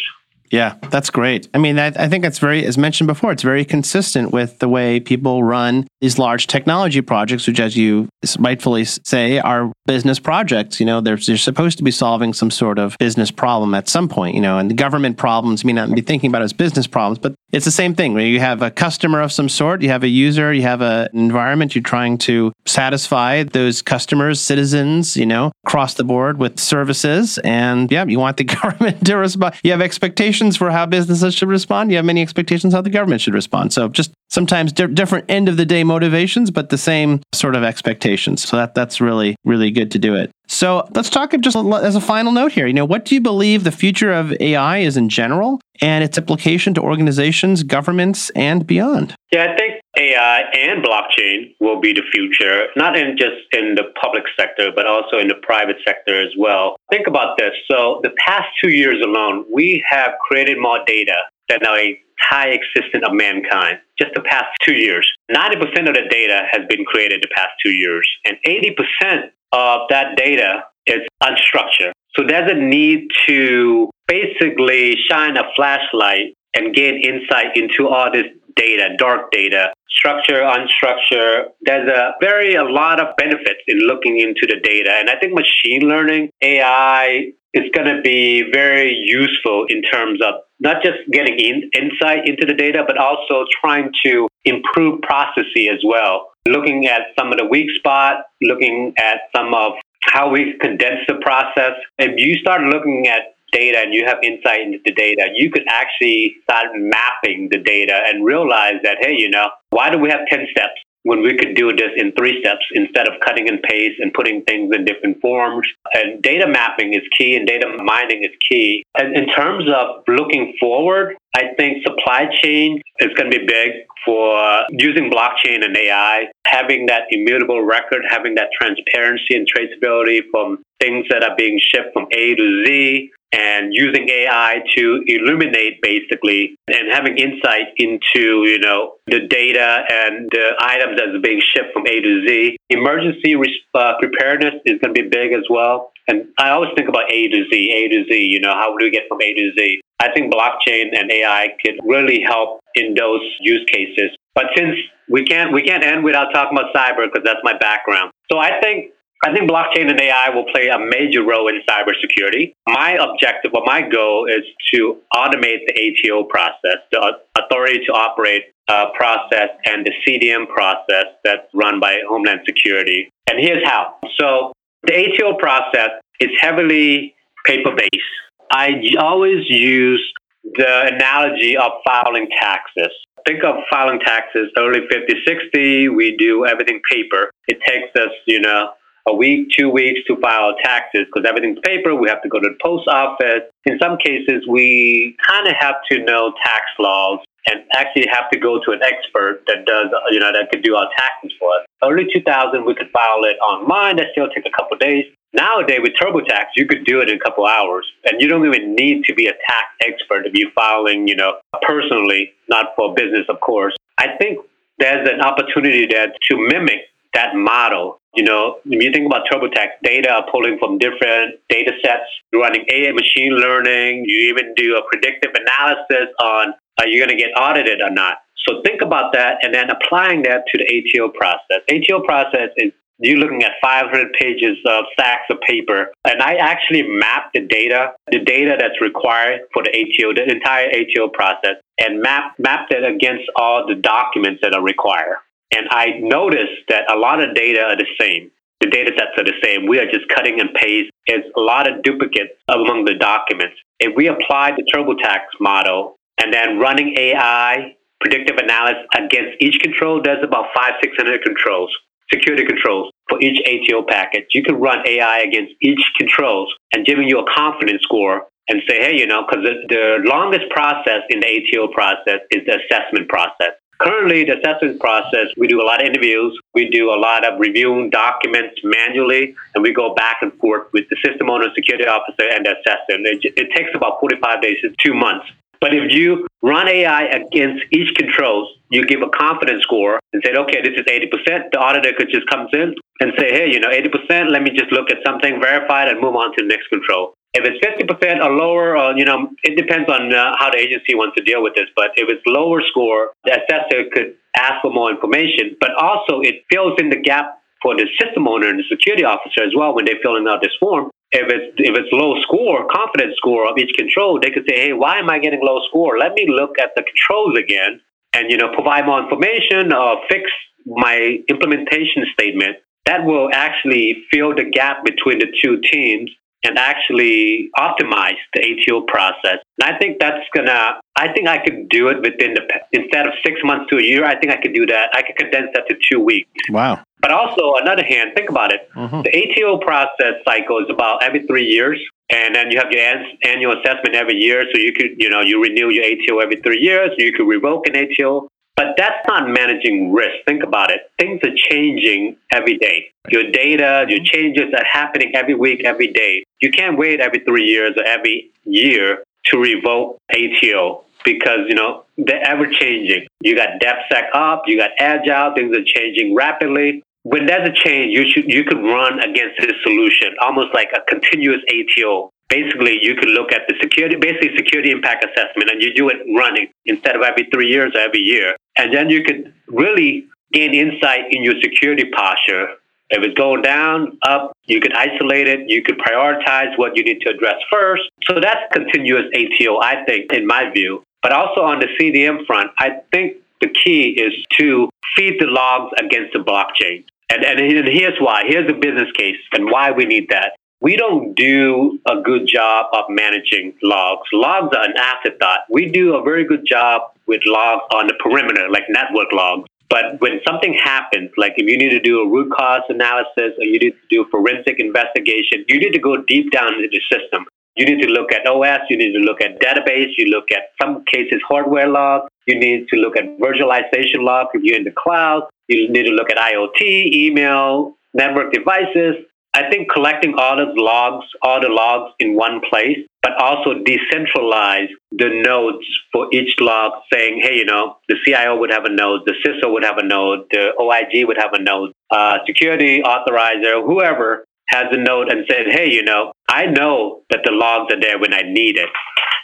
Yeah, 0.52 0.76
that's 0.90 1.10
great. 1.10 1.48
I 1.54 1.58
mean, 1.58 1.80
I, 1.80 1.88
I 1.88 2.10
think 2.10 2.26
it's 2.26 2.40
very, 2.40 2.66
as 2.66 2.78
mentioned 2.78 3.08
before, 3.08 3.32
it's 3.32 3.42
very 3.42 3.64
consistent 3.64 4.32
with 4.32 4.60
the 4.60 4.68
way 4.68 5.00
people 5.00 5.44
run 5.44 5.88
these 6.02 6.20
large 6.20 6.48
technology 6.48 7.00
projects, 7.00 7.48
which, 7.48 7.60
as 7.60 7.78
you 7.78 8.10
rightfully 8.38 8.84
say, 8.84 9.40
are 9.40 9.72
business 9.86 10.20
projects. 10.20 10.80
You 10.80 10.86
know, 10.86 11.00
they're, 11.00 11.16
they're 11.16 11.38
supposed 11.38 11.78
to 11.78 11.84
be 11.84 11.92
solving 11.92 12.34
some 12.34 12.52
sort 12.52 12.80
of 12.80 12.98
business 13.00 13.32
problem 13.32 13.74
at 13.74 13.88
some 13.88 14.10
point, 14.10 14.36
you 14.36 14.42
know, 14.42 14.58
and 14.58 14.70
the 14.70 14.76
government 14.76 15.18
problems 15.18 15.64
may 15.64 15.74
not 15.74 15.94
be 15.96 16.02
thinking 16.02 16.30
about 16.30 16.42
as 16.42 16.52
business 16.52 16.86
problems, 16.86 17.20
but 17.20 17.34
it's 17.54 17.66
the 17.66 17.72
same 17.72 17.96
thing 17.96 18.14
where 18.14 18.26
you 18.26 18.40
have 18.40 18.62
a 18.62 18.72
customer 18.72 19.22
of 19.22 19.32
some 19.32 19.48
sort, 19.48 19.82
you 19.82 19.90
have 19.90 20.04
a 20.04 20.08
user, 20.08 20.52
you 20.54 20.64
have 20.64 20.82
an 20.82 21.08
environment, 21.14 21.76
you're 21.76 21.82
trying 21.82 22.18
to 22.18 22.52
satisfy 22.66 23.44
those 23.44 23.82
customers, 23.82 24.42
citizens, 24.42 25.16
you 25.16 25.26
know, 25.26 25.52
across 25.66 25.94
the 25.94 26.04
board 26.04 26.38
with 26.40 26.60
services. 26.60 27.38
And 27.40 27.92
yeah, 27.92 28.06
you 28.06 28.20
want 28.20 28.38
the 28.38 28.44
government 28.62 29.06
to 29.06 29.18
respond. 29.18 29.56
You 29.64 29.72
have 29.72 29.82
expectations 29.82 30.41
for 30.50 30.72
how 30.72 30.86
businesses 30.86 31.36
should 31.36 31.50
respond. 31.50 31.92
You 31.92 31.98
have 31.98 32.06
many 32.06 32.22
expectations 32.22 32.74
how 32.74 32.82
the 32.82 32.90
government 32.90 33.22
should 33.22 33.34
respond. 33.34 33.74
So 33.74 33.90
just 33.90 34.12
sometimes 34.30 34.72
di- 34.72 34.88
different 34.88 35.26
end 35.30 35.50
of 35.50 35.58
the 35.58 35.66
day 35.66 35.84
motivations, 35.84 36.52
but 36.52 36.70
the 36.70 36.78
same 36.78 37.22
sort 37.34 37.56
of 37.56 37.64
expectations. 37.64 38.48
So 38.48 38.58
that 38.58 38.74
that's 38.74 39.02
really 39.02 39.36
really 39.46 39.72
good 39.72 39.92
to 39.92 40.00
do 40.00 40.16
it. 40.16 40.32
So 40.48 40.88
let's 40.96 41.10
talk 41.10 41.34
just 41.40 41.56
as 41.56 41.96
a 41.96 42.02
final 42.02 42.32
note 42.32 42.52
here. 42.52 42.68
You 42.68 42.74
know, 42.74 42.86
what 42.86 43.06
do 43.06 43.16
you 43.16 43.22
believe 43.22 43.64
the 43.64 43.72
future 43.72 44.12
of 44.12 44.34
AI 44.40 44.80
is 44.80 44.98
in 44.98 45.10
general 45.10 45.62
and 45.82 46.04
its 46.04 46.18
application 46.18 46.74
to 46.74 46.82
organizations, 46.82 47.64
governments, 47.64 48.30
and 48.32 48.68
beyond? 48.68 49.16
Yeah, 49.32 49.52
I 49.52 49.58
think 49.58 49.81
AI 49.98 50.42
and 50.54 50.84
blockchain 50.84 51.54
will 51.60 51.80
be 51.80 51.94
the 51.94 52.04
future, 52.12 52.68
not 52.76 52.98
in 52.98 53.18
just 53.18 53.36
in 53.52 53.76
the 53.76 53.92
public 54.02 54.24
sector, 54.40 54.72
but 54.74 54.88
also 54.88 55.18
in 55.18 55.28
the 55.28 55.36
private 55.42 55.78
sector 55.86 56.20
as 56.20 56.32
well. 56.38 56.78
Think 56.90 57.08
about 57.08 57.38
this. 57.38 57.54
So 57.70 58.00
the 58.04 58.12
past 58.26 58.48
two 58.64 58.70
years 58.70 59.02
alone, 59.04 59.46
we 59.54 59.84
have 59.90 60.12
created 60.28 60.58
more 60.60 60.80
data 60.86 61.18
than 61.50 61.60
the 61.62 61.96
entire 62.32 62.52
existence 62.52 63.04
of 63.06 63.14
mankind. 63.14 63.80
Just 64.00 64.14
the 64.16 64.22
past 64.22 64.48
two 64.66 64.74
years. 64.74 65.10
90% 65.32 65.90
of 65.90 65.96
the 65.96 66.08
data 66.10 66.44
has 66.50 66.62
been 66.70 66.86
created 66.86 67.22
the 67.22 67.30
past 67.36 67.52
two 67.64 67.72
years, 67.72 68.08
and 68.26 68.38
80% 68.48 69.32
of 69.52 69.82
that 69.90 70.16
data 70.16 70.64
is 70.88 71.02
unstructured. 71.22 71.92
So 72.16 72.24
there's 72.28 72.52
a 72.52 72.56
need 72.56 73.08
to 73.28 73.90
basically 74.08 74.96
shine 75.10 75.38
a 75.38 75.44
flashlight 75.56 76.34
and 76.54 76.76
gain 76.76 77.02
insight 77.02 77.56
into 77.56 77.88
all 77.88 78.12
this 78.12 78.26
data, 78.56 78.96
dark 78.98 79.32
data, 79.32 79.74
structure, 79.90 80.42
unstructured. 80.42 81.46
There's 81.62 81.90
a 81.90 82.14
very 82.22 82.56
a 82.56 82.64
lot 82.64 83.00
of 83.00 83.16
benefits 83.18 83.62
in 83.68 83.80
looking 83.80 84.20
into 84.20 84.48
the 84.48 84.60
data. 84.64 84.92
And 84.92 85.10
I 85.10 85.16
think 85.20 85.34
machine 85.34 85.88
learning, 85.88 86.30
AI 86.42 87.32
is 87.54 87.64
going 87.74 87.94
to 87.96 88.02
be 88.02 88.50
very 88.52 88.94
useful 88.94 89.66
in 89.68 89.82
terms 89.82 90.22
of 90.22 90.36
not 90.60 90.82
just 90.84 91.00
getting 91.12 91.38
in, 91.38 91.70
insight 91.76 92.28
into 92.28 92.46
the 92.46 92.54
data, 92.54 92.84
but 92.88 92.98
also 92.98 93.46
trying 93.62 93.92
to 94.06 94.28
improve 94.46 95.02
processes 95.02 95.68
as 95.72 95.80
well 95.86 96.32
looking 96.48 96.88
at 96.88 97.02
some 97.18 97.32
of 97.32 97.38
the 97.38 97.46
weak 97.46 97.70
spot, 97.78 98.26
looking 98.42 98.94
at 98.98 99.30
some 99.36 99.54
of 99.54 99.74
how 100.02 100.30
we 100.30 100.56
condense 100.60 101.00
the 101.08 101.16
process. 101.22 101.74
If 102.00 102.20
you 102.20 102.38
start 102.38 102.62
looking 102.64 103.08
at 103.08 103.36
data 103.52 103.80
and 103.80 103.94
you 103.94 104.06
have 104.06 104.18
insight 104.24 104.62
into 104.62 104.80
the 104.86 104.92
data, 104.92 105.28
you 105.36 105.52
could 105.52 105.66
actually 105.70 106.36
start 106.44 106.68
mapping 106.76 107.50
the 107.52 107.58
data 107.58 108.00
and 108.06 108.26
realize 108.26 108.76
that, 108.84 108.98
hey, 109.02 109.16
you 109.18 109.30
know, 109.30 109.50
why 109.70 109.90
do 109.90 109.98
we 109.98 110.10
have 110.10 110.26
10 110.30 110.48
steps? 110.52 110.80
when 111.04 111.22
we 111.22 111.36
could 111.36 111.56
do 111.56 111.72
this 111.76 111.92
in 111.98 112.12
three 112.14 112.40
steps 112.42 112.64
instead 112.74 113.08
of 113.08 113.14
cutting 113.26 113.50
and 113.50 113.62
paste 113.64 114.00
and 114.00 114.14
putting 114.14 114.44
things 114.44 114.74
in 114.76 114.86
different 114.86 115.20
forms. 115.20 115.68
And 115.94 116.22
data 116.22 116.48
mapping 116.48 116.94
is 116.94 117.02
key 117.18 117.36
and 117.36 117.48
data 117.48 117.68
mining 117.84 118.24
is 118.24 118.32
key. 118.50 118.84
And 118.98 119.16
in 119.16 119.28
terms 119.28 119.66
of 119.74 120.04
looking 120.08 120.54
forward, 120.60 121.16
I 121.36 121.54
think 121.58 121.84
supply 121.84 122.28
chain 122.42 122.82
is 123.00 123.14
going 123.16 123.32
to 123.32 123.40
be 123.40 123.46
big 123.46 123.72
for 124.06 124.66
using 124.72 125.10
blockchain 125.10 125.64
and 125.64 125.76
AI, 125.76 126.28
having 126.46 126.86
that 126.88 127.04
immutable 127.10 127.64
record, 127.64 128.04
having 128.10 128.36
that 128.36 128.50
transparency 128.60 129.36
and 129.36 129.48
traceability 129.48 130.22
from 130.30 130.62
things 130.80 131.06
that 131.10 131.24
are 131.24 131.36
being 131.36 131.60
shipped 131.60 131.94
from 131.94 132.08
A 132.12 132.36
to 132.36 132.66
Z, 132.66 133.12
and 133.34 133.74
using 133.74 134.10
AI 134.10 134.62
to 134.76 135.04
illuminate 135.08 135.82
basically 135.82 136.56
and 136.68 136.92
having 136.92 137.18
insight 137.18 137.68
into, 137.78 138.44
you 138.46 138.60
know, 138.60 138.94
the 139.08 139.28
data 139.28 139.84
and 139.90 140.30
the 140.32 140.54
items 140.60 140.98
that 140.98 141.16
are 141.16 141.20
being 141.20 141.42
shipped 141.54 141.74
from 141.74 141.88
A 141.88 142.02
to 142.02 142.28
Z. 142.28 142.58
Emergency 142.70 143.36
uh, 143.74 143.94
preparedness 144.00 144.56
is 144.66 144.80
going 144.80 144.94
to 144.94 145.04
be 145.04 145.08
big 145.08 145.34
as 145.34 145.44
well. 145.50 145.92
And 146.08 146.26
I 146.40 146.50
always 146.50 146.72
think 146.76 146.90
about 146.90 147.10
A 147.12 147.28
to 147.30 147.46
Z, 147.50 147.72
A 147.72 147.88
to 147.90 148.04
Z, 148.10 148.20
you 148.20 148.42
know, 148.42 148.54
how 148.54 148.76
do 148.76 148.84
we 148.84 148.92
get 148.92 149.04
from 149.08 149.22
A 149.22 149.34
to 149.34 149.52
Z? 149.58 149.82
I 150.00 150.12
think 150.12 150.34
blockchain 150.34 150.98
and 150.98 151.12
AI 151.12 151.50
could 151.64 151.76
really 151.84 152.22
help 152.22 152.60
in 152.76 152.96
those 152.96 153.22
use 153.40 153.64
cases. 153.72 154.10
But 154.34 154.46
since 154.56 154.76
we 155.10 155.24
can't 155.26 155.54
we 155.54 155.62
can't 155.62 155.84
end 155.84 156.04
without 156.04 156.32
talking 156.34 156.58
about 156.58 156.74
cyber 156.74 157.06
because 157.06 157.24
that's 157.24 157.42
my 157.44 157.58
background. 157.58 158.12
So 158.32 158.40
I 158.40 158.60
think 158.62 158.92
I 159.24 159.32
think 159.32 159.50
blockchain 159.50 159.88
and 159.88 160.00
AI 160.00 160.30
will 160.30 160.46
play 160.52 160.70
a 160.70 160.80
major 160.80 161.24
role 161.24 161.48
in 161.48 161.62
cybersecurity. 161.70 162.56
My 162.68 162.94
objective 162.94 163.52
or 163.54 163.62
my 163.66 163.82
goal 163.82 164.28
is 164.28 164.44
to 164.74 164.98
automate 165.14 165.60
the 165.68 165.76
ATO 165.78 166.24
process, 166.24 166.78
the 166.92 167.20
authority 167.38 167.86
to 167.86 167.94
operate 167.94 168.46
uh, 168.68 168.88
process, 168.96 169.50
and 169.66 169.86
the 169.86 169.92
CDM 170.04 170.48
process 170.48 171.06
that's 171.24 171.46
run 171.54 171.80
by 171.80 172.00
Homeland 172.10 172.42
Security. 172.48 173.12
And 173.30 173.40
here's 173.40 173.64
how. 173.64 173.98
So 174.20 174.54
the 174.84 174.94
ATO 174.94 175.38
process 175.38 175.92
is 176.20 176.30
heavily 176.40 177.14
paper 177.46 177.76
based. 177.76 178.04
I 178.52 178.74
always 179.00 179.48
use 179.48 180.02
the 180.44 180.96
analogy 180.96 181.56
of 181.58 181.72
filing 181.86 182.28
taxes. 182.40 182.92
Think 183.28 183.44
of 183.44 183.56
filing 183.70 184.00
taxes 184.00 184.52
early 184.58 184.82
50, 184.90 185.14
60. 185.28 185.90
We 185.90 186.18
do 186.18 186.48
everything 186.48 186.82
paper. 186.90 187.30
It 187.48 187.60
takes 187.64 187.96
us, 187.96 188.10
you 188.26 188.42
know, 188.42 188.72
a 189.08 189.16
week, 189.16 189.50
two 189.58 189.70
weeks 189.70 190.02
to 190.08 190.16
file 190.18 190.56
taxes 190.64 191.06
because 191.06 191.28
everything's 191.28 191.60
paper. 191.64 191.96
We 191.96 192.10
have 192.10 192.22
to 192.24 192.30
go 192.30 192.40
to 192.40 192.50
the 192.50 192.58
post 192.62 192.88
office. 192.88 193.50
In 193.66 193.80
some 193.82 193.98
cases, 193.98 194.46
we 194.48 195.16
kind 195.28 195.48
of 195.48 195.54
have 195.60 195.76
to 195.92 196.04
know 196.04 196.34
tax 196.44 196.62
laws 196.80 197.20
and 197.48 197.62
actually 197.74 198.08
have 198.12 198.30
to 198.32 198.40
go 198.40 198.60
to 198.64 198.72
an 198.72 198.82
expert 198.84 199.42
that 199.48 199.66
does, 199.66 199.88
you 200.12 200.20
know, 200.20 200.32
that 200.32 200.50
could 200.52 200.64
do 200.64 200.76
our 200.76 200.88
taxes 200.96 201.34
for 201.40 201.50
us. 201.56 201.66
Early 201.84 202.06
2000, 202.14 202.66
we 202.66 202.76
could 202.76 202.92
file 202.92 203.24
it 203.24 203.38
online. 203.42 203.98
That 203.98 204.08
still 204.12 204.30
takes 204.30 204.46
a 204.46 204.56
couple 204.56 204.78
days. 204.78 205.06
Nowadays, 205.34 205.80
with 205.82 205.94
TurboTax, 205.94 206.54
you 206.56 206.68
could 206.68 206.86
do 206.86 207.00
it 207.00 207.10
in 207.10 207.16
a 207.16 207.20
couple 207.20 207.46
hours, 207.46 207.88
and 208.06 208.22
you 208.22 208.28
don't 208.28 208.46
even 208.46 208.76
need 208.76 209.06
to 209.06 209.16
be 209.16 209.28
a 209.28 209.34
tax 209.48 209.68
expert 209.88 210.28
if 210.28 210.34
you're 210.34 210.52
filing, 210.52 211.08
you 211.08 211.16
know, 211.16 211.38
personally, 211.62 212.34
not 212.50 212.74
for 212.76 212.94
business, 212.94 213.26
of 213.30 213.40
course. 213.40 213.74
I 213.98 214.18
think 214.20 214.40
there's 214.78 215.08
an 215.08 215.22
opportunity 215.22 215.88
there 215.90 216.08
to 216.08 216.38
mimic 216.38 216.82
that 217.14 217.34
model. 217.36 218.01
You 218.16 218.24
know, 218.24 218.58
when 218.66 218.82
you 218.82 218.92
think 218.92 219.06
about 219.06 219.26
TurboTax, 219.32 219.80
data 219.84 220.24
pulling 220.32 220.58
from 220.60 220.78
different 220.78 221.40
data 221.48 221.72
sets, 221.84 222.04
running 222.34 222.66
AI 222.70 222.92
machine 222.92 223.32
learning, 223.32 224.04
you 224.06 224.30
even 224.30 224.54
do 224.56 224.76
a 224.76 224.82
predictive 224.90 225.32
analysis 225.34 226.14
on 226.22 226.54
are 226.80 226.88
you 226.88 227.00
going 227.00 227.16
to 227.16 227.22
get 227.22 227.32
audited 227.38 227.82
or 227.82 227.92
not. 227.92 228.18
So 228.48 228.62
think 228.66 228.82
about 228.82 229.14
that 229.14 229.38
and 229.44 229.54
then 229.54 229.70
applying 229.70 230.24
that 230.24 230.44
to 230.52 230.58
the 230.58 230.66
ATO 230.66 231.10
process. 231.10 231.62
ATO 231.70 232.02
process 232.04 232.50
is 232.58 232.72
you're 233.02 233.18
looking 233.18 233.44
at 233.44 233.54
500 233.62 234.14
pages 234.14 234.58
of 234.66 234.86
stacks 234.94 235.26
of 235.30 235.38
paper. 235.42 235.92
And 236.06 236.22
I 236.22 236.36
actually 236.36 236.84
mapped 236.84 237.34
the 237.34 237.42
data, 237.42 237.94
the 238.12 238.20
data 238.20 238.56
that's 238.60 238.80
required 238.80 239.42
for 239.54 239.64
the 239.64 239.70
ATO, 239.70 240.14
the 240.14 240.30
entire 240.30 240.68
ATO 240.70 241.10
process, 241.10 241.56
and 241.80 242.02
map, 242.02 242.34
mapped 242.38 242.72
it 242.74 242.84
against 242.84 243.24
all 243.36 243.66
the 243.68 243.76
documents 243.76 244.42
that 244.44 244.54
are 244.54 244.62
required. 244.62 245.18
And 245.54 245.68
I 245.70 246.00
noticed 246.00 246.68
that 246.70 246.92
a 246.92 246.98
lot 246.98 247.22
of 247.22 247.36
data 247.36 247.62
are 247.62 247.76
the 247.76 247.88
same. 248.00 248.32
The 248.62 248.70
data 248.70 248.92
sets 248.98 249.18
are 249.18 249.24
the 249.24 249.34
same. 249.44 249.68
We 249.68 249.80
are 249.80 249.90
just 249.90 250.08
cutting 250.10 250.40
and 250.40 250.54
paste. 250.54 250.92
It's 251.08 251.28
a 251.36 251.40
lot 251.40 251.70
of 251.70 251.82
duplicates 251.84 252.34
among 252.48 252.86
the 252.86 252.94
documents. 252.94 253.58
If 253.80 253.96
we 253.96 254.08
apply 254.08 254.52
the 254.52 254.64
TurboTax 254.72 255.40
model 255.40 255.96
and 256.22 256.32
then 256.32 256.60
running 256.60 256.96
AI 256.98 257.76
predictive 258.00 258.38
analysis 258.38 258.86
against 258.96 259.38
each 259.40 259.60
control, 259.62 260.02
there's 260.04 260.24
about 260.24 260.46
five, 260.56 260.74
600 260.82 261.24
controls, 261.24 261.72
security 262.14 262.46
controls 262.46 262.92
for 263.10 263.22
each 263.22 263.42
ATO 263.46 263.84
package. 263.88 264.26
You 264.34 264.44
can 264.44 264.56
run 264.56 264.88
AI 264.88 265.20
against 265.20 265.54
each 265.62 265.82
controls 265.98 266.54
and 266.74 266.86
giving 266.86 267.08
you 267.08 267.20
a 267.20 267.26
confidence 267.34 267.82
score 267.84 268.28
and 268.48 268.62
say, 268.68 268.80
hey, 268.80 268.98
you 268.98 269.08
know, 269.08 269.26
because 269.26 269.46
the, 269.46 269.54
the 269.70 270.10
longest 270.10 270.50
process 270.50 271.02
in 271.10 271.20
the 271.20 271.28
ATO 271.28 271.68
process 271.74 272.20
is 272.32 272.46
the 272.46 272.60
assessment 272.60 273.08
process. 273.08 273.54
Currently, 273.82 274.26
the 274.26 274.38
assessment 274.38 274.80
process, 274.80 275.28
we 275.38 275.48
do 275.48 275.60
a 275.60 275.66
lot 275.66 275.82
of 275.82 275.88
interviews, 275.88 276.40
we 276.54 276.70
do 276.70 276.92
a 276.92 277.00
lot 277.00 277.26
of 277.26 277.40
reviewing 277.40 277.90
documents 277.90 278.62
manually, 278.64 279.34
and 279.56 279.64
we 279.64 279.74
go 279.74 279.96
back 279.96 280.18
and 280.22 280.32
forth 280.36 280.68
with 280.72 280.86
the 280.90 280.98
system 281.04 281.32
owner, 281.32 281.48
security 281.56 281.88
officer, 281.88 282.30
and 282.30 282.46
the 282.46 282.52
assessor. 282.52 283.02
It, 283.02 283.34
it 283.36 283.50
takes 283.56 283.72
about 283.74 284.00
45 284.00 284.42
days 284.42 284.58
to 284.62 284.76
two 284.78 284.94
months. 284.94 285.26
But 285.62 285.76
if 285.76 285.94
you 285.94 286.28
run 286.42 286.68
AI 286.68 287.04
against 287.04 287.64
each 287.72 287.94
controls, 287.96 288.50
you 288.72 288.84
give 288.84 289.04
a 289.04 289.10
confidence 289.10 289.62
score 289.62 290.00
and 290.12 290.24
say, 290.26 290.34
okay, 290.34 290.60
this 290.62 290.74
is 290.74 290.86
80%. 290.90 291.52
The 291.52 291.60
auditor 291.60 291.94
could 291.96 292.10
just 292.12 292.28
comes 292.28 292.50
in 292.54 292.74
and 293.00 293.14
say, 293.18 293.30
hey, 293.32 293.52
you 293.52 293.60
know, 293.60 293.70
80%, 293.70 294.32
let 294.32 294.42
me 294.42 294.50
just 294.50 294.72
look 294.72 294.90
at 294.90 294.98
something, 295.06 295.40
verify 295.40 295.86
it, 295.86 295.90
and 295.90 296.02
move 296.02 296.16
on 296.16 296.36
to 296.36 296.42
the 296.42 296.48
next 296.48 296.68
control. 296.70 297.14
If 297.34 297.46
it's 297.46 297.64
50% 297.64 298.26
or 298.26 298.32
lower, 298.32 298.76
or, 298.76 298.98
you 298.98 299.06
know, 299.06 299.30
it 299.44 299.56
depends 299.56 299.90
on 299.90 300.14
uh, 300.14 300.36
how 300.38 300.50
the 300.50 300.58
agency 300.58 300.96
wants 300.96 301.16
to 301.16 301.24
deal 301.24 301.44
with 301.44 301.54
this. 301.56 301.68
But 301.76 301.92
if 301.96 302.10
it's 302.10 302.22
lower 302.26 302.62
score, 302.68 303.12
the 303.24 303.40
assessor 303.40 303.88
could 303.94 304.16
ask 304.36 304.62
for 304.62 304.74
more 304.74 304.90
information. 304.90 305.56
But 305.60 305.72
also, 305.76 306.22
it 306.22 306.44
fills 306.52 306.80
in 306.80 306.90
the 306.90 306.98
gap 306.98 307.41
for 307.62 307.76
the 307.76 307.88
system 308.00 308.28
owner 308.28 308.48
and 308.48 308.60
the 308.60 308.66
security 308.70 309.04
officer 309.04 309.44
as 309.44 309.54
well 309.56 309.76
when 309.76 309.86
they're 309.86 310.02
filling 310.02 310.28
out 310.28 310.42
this 310.42 310.56
form 310.60 310.92
if 311.12 311.28
it's 311.28 311.54
if 311.58 311.78
it's 311.78 311.92
low 311.92 312.20
score, 312.22 312.66
confidence 312.72 313.16
score 313.18 313.48
of 313.50 313.58
each 313.58 313.76
control, 313.76 314.20
they 314.20 314.32
could 314.32 314.46
say, 314.48 314.60
"Hey, 314.60 314.74
why 314.74 314.98
am 314.98 315.10
I 315.10 315.20
getting 315.20 315.42
low 315.44 315.60
score? 315.68 316.00
Let 316.00 316.14
me 316.14 316.26
look 316.28 316.58
at 316.58 316.72
the 316.76 316.84
controls 316.84 317.38
again, 317.38 317.82
and 318.14 318.32
you 318.32 318.38
know, 318.38 318.50
provide 318.54 318.86
more 318.86 319.02
information 319.02 319.74
or 319.74 320.02
fix 320.10 320.32
my 320.66 321.20
implementation 321.28 322.06
statement." 322.14 322.58
That 322.86 323.06
will 323.06 323.30
actually 323.32 324.04
fill 324.12 324.34
the 324.34 324.46
gap 324.46 324.84
between 324.86 325.20
the 325.20 325.28
two 325.42 325.60
teams 325.72 326.10
and 326.44 326.58
actually 326.58 327.50
optimize 327.58 328.18
the 328.34 328.42
ATO 328.42 328.82
process. 328.82 329.40
And 329.60 329.74
I 329.74 329.78
think 329.78 330.00
that's 330.00 330.26
gonna. 330.36 330.80
I 330.96 331.12
think 331.14 331.28
I 331.28 331.38
could 331.44 331.70
do 331.70 331.88
it 331.90 332.02
within 332.02 332.34
the 332.34 332.44
instead 332.72 333.08
of 333.08 333.14
six 333.26 333.40
months 333.44 333.70
to 333.72 333.78
a 333.78 333.82
year. 333.82 334.06
I 334.06 334.20
think 334.20 334.32
I 334.32 334.38
could 334.42 334.54
do 334.54 334.66
that. 334.68 334.90
I 334.94 335.02
could 335.02 335.16
condense 335.16 335.50
that 335.54 335.68
to 335.70 335.76
two 335.92 336.00
weeks. 336.00 336.30
Wow. 336.50 336.84
But 337.02 337.12
also, 337.12 337.42
on 337.58 337.66
the 337.66 337.72
other 337.72 337.84
hand, 337.84 338.12
think 338.16 338.30
about 338.30 338.52
it. 338.52 338.70
Mm-hmm. 338.76 339.02
The 339.02 339.10
ATO 339.10 339.58
process 339.58 340.22
cycle 340.24 340.60
is 340.60 340.70
about 340.70 341.02
every 341.02 341.26
three 341.26 341.46
years, 341.46 341.80
and 342.12 342.36
then 342.36 342.52
you 342.52 342.60
have 342.60 342.72
your 342.72 342.84
annual 343.26 343.60
assessment 343.60 343.96
every 343.96 344.16
year. 344.16 344.46
So 344.54 344.60
you 344.60 344.74
could, 344.74 344.96
you 344.98 345.10
know, 345.10 345.22
you 345.22 345.42
renew 345.42 345.70
your 345.70 345.84
ATO 345.84 346.20
every 346.20 346.42
three 346.42 346.60
years. 346.60 346.92
You 346.98 347.12
could 347.14 347.28
revoke 347.28 347.68
an 347.68 347.76
ATO. 347.76 348.28
But 348.56 348.76
that's 348.78 349.08
not 349.08 349.28
managing 349.30 349.92
risk. 349.92 350.24
Think 350.26 350.44
about 350.44 350.70
it. 350.70 350.82
Things 351.00 351.20
are 351.24 351.34
changing 351.50 352.18
every 352.32 352.58
day. 352.58 352.92
Your 353.10 353.32
data, 353.32 353.86
your 353.90 354.04
changes 354.04 354.54
are 354.56 354.66
happening 354.66 355.14
every 355.16 355.34
week, 355.34 355.64
every 355.66 355.88
day. 355.88 356.24
You 356.42 356.52
can't 356.52 356.78
wait 356.78 357.00
every 357.00 357.20
three 357.20 357.46
years 357.46 357.74
or 357.78 357.84
every 357.84 358.32
year 358.44 359.04
to 359.26 359.38
revoke 359.38 359.98
ATO 360.12 360.84
because 361.04 361.42
you 361.48 361.56
know 361.56 361.84
they're 361.98 362.28
ever 362.28 362.48
changing. 362.48 363.08
You 363.22 363.36
got 363.36 363.60
DevSecOps, 363.62 364.44
you 364.48 364.58
got 364.58 364.72
Agile, 364.80 365.34
things 365.34 365.56
are 365.56 365.64
changing 365.64 366.16
rapidly 366.16 366.84
when 367.04 367.26
there's 367.26 367.50
a 367.50 367.54
change, 367.54 367.98
you 367.98 368.10
should 368.10 368.30
you 368.30 368.44
could 368.44 368.62
run 368.62 369.00
against 369.00 369.42
this 369.42 369.56
solution, 369.64 370.16
almost 370.22 370.54
like 370.54 370.70
a 370.74 370.82
continuous 370.88 371.42
ATO. 371.50 372.10
Basically, 372.30 372.80
you 372.82 372.96
could 372.96 373.10
look 373.10 373.34
at 373.34 373.42
the 373.48 373.56
security, 373.62 373.96
basically 373.96 374.36
security 374.38 374.72
impact 374.72 375.04
assessment, 375.04 375.50
and 375.52 375.62
you 375.62 375.74
do 375.74 375.90
it 375.90 375.98
running 376.16 376.48
instead 376.66 376.96
of 376.96 377.02
every 377.02 377.28
three 377.34 377.50
years 377.50 377.74
or 377.76 377.80
every 377.80 378.00
year. 378.00 378.36
And 378.58 378.74
then 378.74 378.90
you 378.90 379.04
could 379.04 379.34
really 379.48 380.06
gain 380.32 380.54
insight 380.54 381.12
in 381.12 381.24
your 381.24 381.36
security 381.42 381.90
posture. 381.90 382.56
If 382.92 383.04
it's 383.04 383.18
going 383.18 383.42
down, 383.42 383.98
up, 384.04 384.34
you 384.46 384.60
could 384.60 384.74
isolate 384.74 385.28
it. 385.28 385.50
You 385.50 385.64
could 385.64 385.80
prioritize 385.80 386.58
what 386.58 386.76
you 386.76 386.84
need 386.84 387.00
to 387.02 387.10
address 387.10 387.36
first. 387.52 387.84
So 388.04 388.20
that's 388.20 388.42
continuous 388.52 389.06
ATO, 389.16 389.60
I 389.62 389.84
think, 389.86 390.12
in 390.12 390.28
my 390.28 390.52
view. 390.52 390.84
But 391.02 391.14
also 391.14 391.42
on 391.42 391.60
the 391.60 391.68
CDM 391.80 392.26
front, 392.28 392.52
I 392.60 392.82
think 392.92 393.18
the 393.40 393.48
key 393.48 393.90
is 393.90 394.14
to 394.38 394.70
feed 394.96 395.16
the 395.20 395.28
logs 395.28 395.72
against 395.80 396.14
the 396.14 396.20
blockchain. 396.20 396.84
And, 397.10 397.26
and 397.26 397.68
here's 397.68 397.98
why. 398.00 398.24
Here's 398.28 398.48
the 398.48 398.54
business 398.54 398.92
case 398.98 399.18
and 399.34 399.46
why 399.46 399.72
we 399.72 399.86
need 399.86 400.10
that. 400.10 400.34
We 400.62 400.78
don't 400.78 401.16
do 401.16 401.80
a 401.90 402.02
good 402.02 402.28
job 402.28 402.68
of 402.74 402.86
managing 402.88 403.54
logs. 403.64 404.08
Logs 404.14 404.56
are 404.56 404.64
an 404.64 404.74
afterthought. 404.78 405.40
We 405.50 405.70
do 405.70 405.96
a 405.96 406.04
very 406.04 406.24
good 406.24 406.46
job 406.46 406.84
with 407.08 407.22
logs 407.26 407.64
on 407.74 407.88
the 407.88 407.96
perimeter, 407.96 408.48
like 408.50 408.64
network 408.70 409.12
logs. 409.12 409.50
But 409.72 410.02
when 410.02 410.20
something 410.28 410.54
happens, 410.54 411.12
like 411.16 411.36
if 411.38 411.50
you 411.50 411.58
need 411.58 411.70
to 411.70 411.80
do 411.80 412.02
a 412.02 412.08
root 412.08 412.30
cause 412.38 412.62
analysis 412.68 413.32
or 413.40 413.46
you 413.46 413.58
need 413.58 413.72
to 413.72 413.88
do 413.90 414.02
a 414.04 414.10
forensic 414.12 414.60
investigation, 414.60 415.46
you 415.48 415.62
need 415.62 415.72
to 415.72 415.80
go 415.80 415.96
deep 415.96 416.30
down 416.30 416.54
into 416.54 416.68
the 416.70 416.82
system. 416.92 417.24
You 417.56 417.66
need 417.66 417.82
to 417.82 417.88
look 417.88 418.12
at 418.12 418.28
OS, 418.28 418.60
you 418.70 418.78
need 418.78 418.92
to 418.92 419.00
look 419.00 419.22
at 419.22 419.40
database, 419.40 419.92
you 419.98 420.08
look 420.08 420.26
at 420.32 420.52
some 420.62 420.84
cases 420.92 421.22
hardware 421.26 421.70
logs, 421.70 422.10
you 422.28 422.38
need 422.38 422.68
to 422.68 422.76
look 422.76 422.98
at 422.98 423.06
virtualization 423.18 424.04
logs 424.04 424.32
if 424.34 424.44
you're 424.44 424.58
in 424.58 424.66
the 424.66 424.72
cloud, 424.72 425.24
you 425.48 425.70
need 425.70 425.84
to 425.84 425.92
look 425.92 426.10
at 426.10 426.18
IoT, 426.18 426.94
email, 426.94 427.78
network 427.94 428.34
devices. 428.34 428.96
I 429.34 429.50
think 429.50 429.72
collecting 429.72 430.16
all 430.18 430.36
the 430.36 430.52
logs, 430.56 431.06
all 431.22 431.40
the 431.40 431.48
logs 431.48 431.94
in 432.00 432.16
one 432.16 432.42
place, 432.50 432.80
but 433.02 433.14
also 433.16 433.54
decentralize 433.54 434.68
the 434.92 435.22
nodes 435.26 435.66
for 435.94 436.08
each 436.14 436.36
log, 436.40 436.74
saying, 436.92 437.22
hey, 437.22 437.38
you 437.38 437.46
know, 437.46 437.78
the 437.88 437.96
CIO 438.04 438.38
would 438.38 438.52
have 438.52 438.66
a 438.66 438.70
node, 438.70 439.02
the 439.06 439.14
CISO 439.26 439.52
would 439.54 439.64
have 439.64 439.78
a 439.78 439.84
node, 439.84 440.26
the 440.32 440.52
OIG 440.60 441.08
would 441.08 441.18
have 441.18 441.34
a 441.34 441.42
node, 441.42 441.72
uh, 441.92 442.18
security 442.26 442.82
authorizer, 442.82 443.66
whoever 443.66 444.26
has 444.50 444.66
a 444.72 444.78
node 444.78 445.10
and 445.10 445.26
said, 445.30 445.48
hey, 445.48 445.72
you 445.72 445.82
know, 445.82 446.12
I 446.30 446.46
know 446.46 447.04
that 447.10 447.22
the 447.24 447.32
logs 447.32 447.74
are 447.74 447.80
there 447.80 448.00
when 448.00 448.14
I 448.14 448.22
need 448.22 448.58
it, 448.58 448.70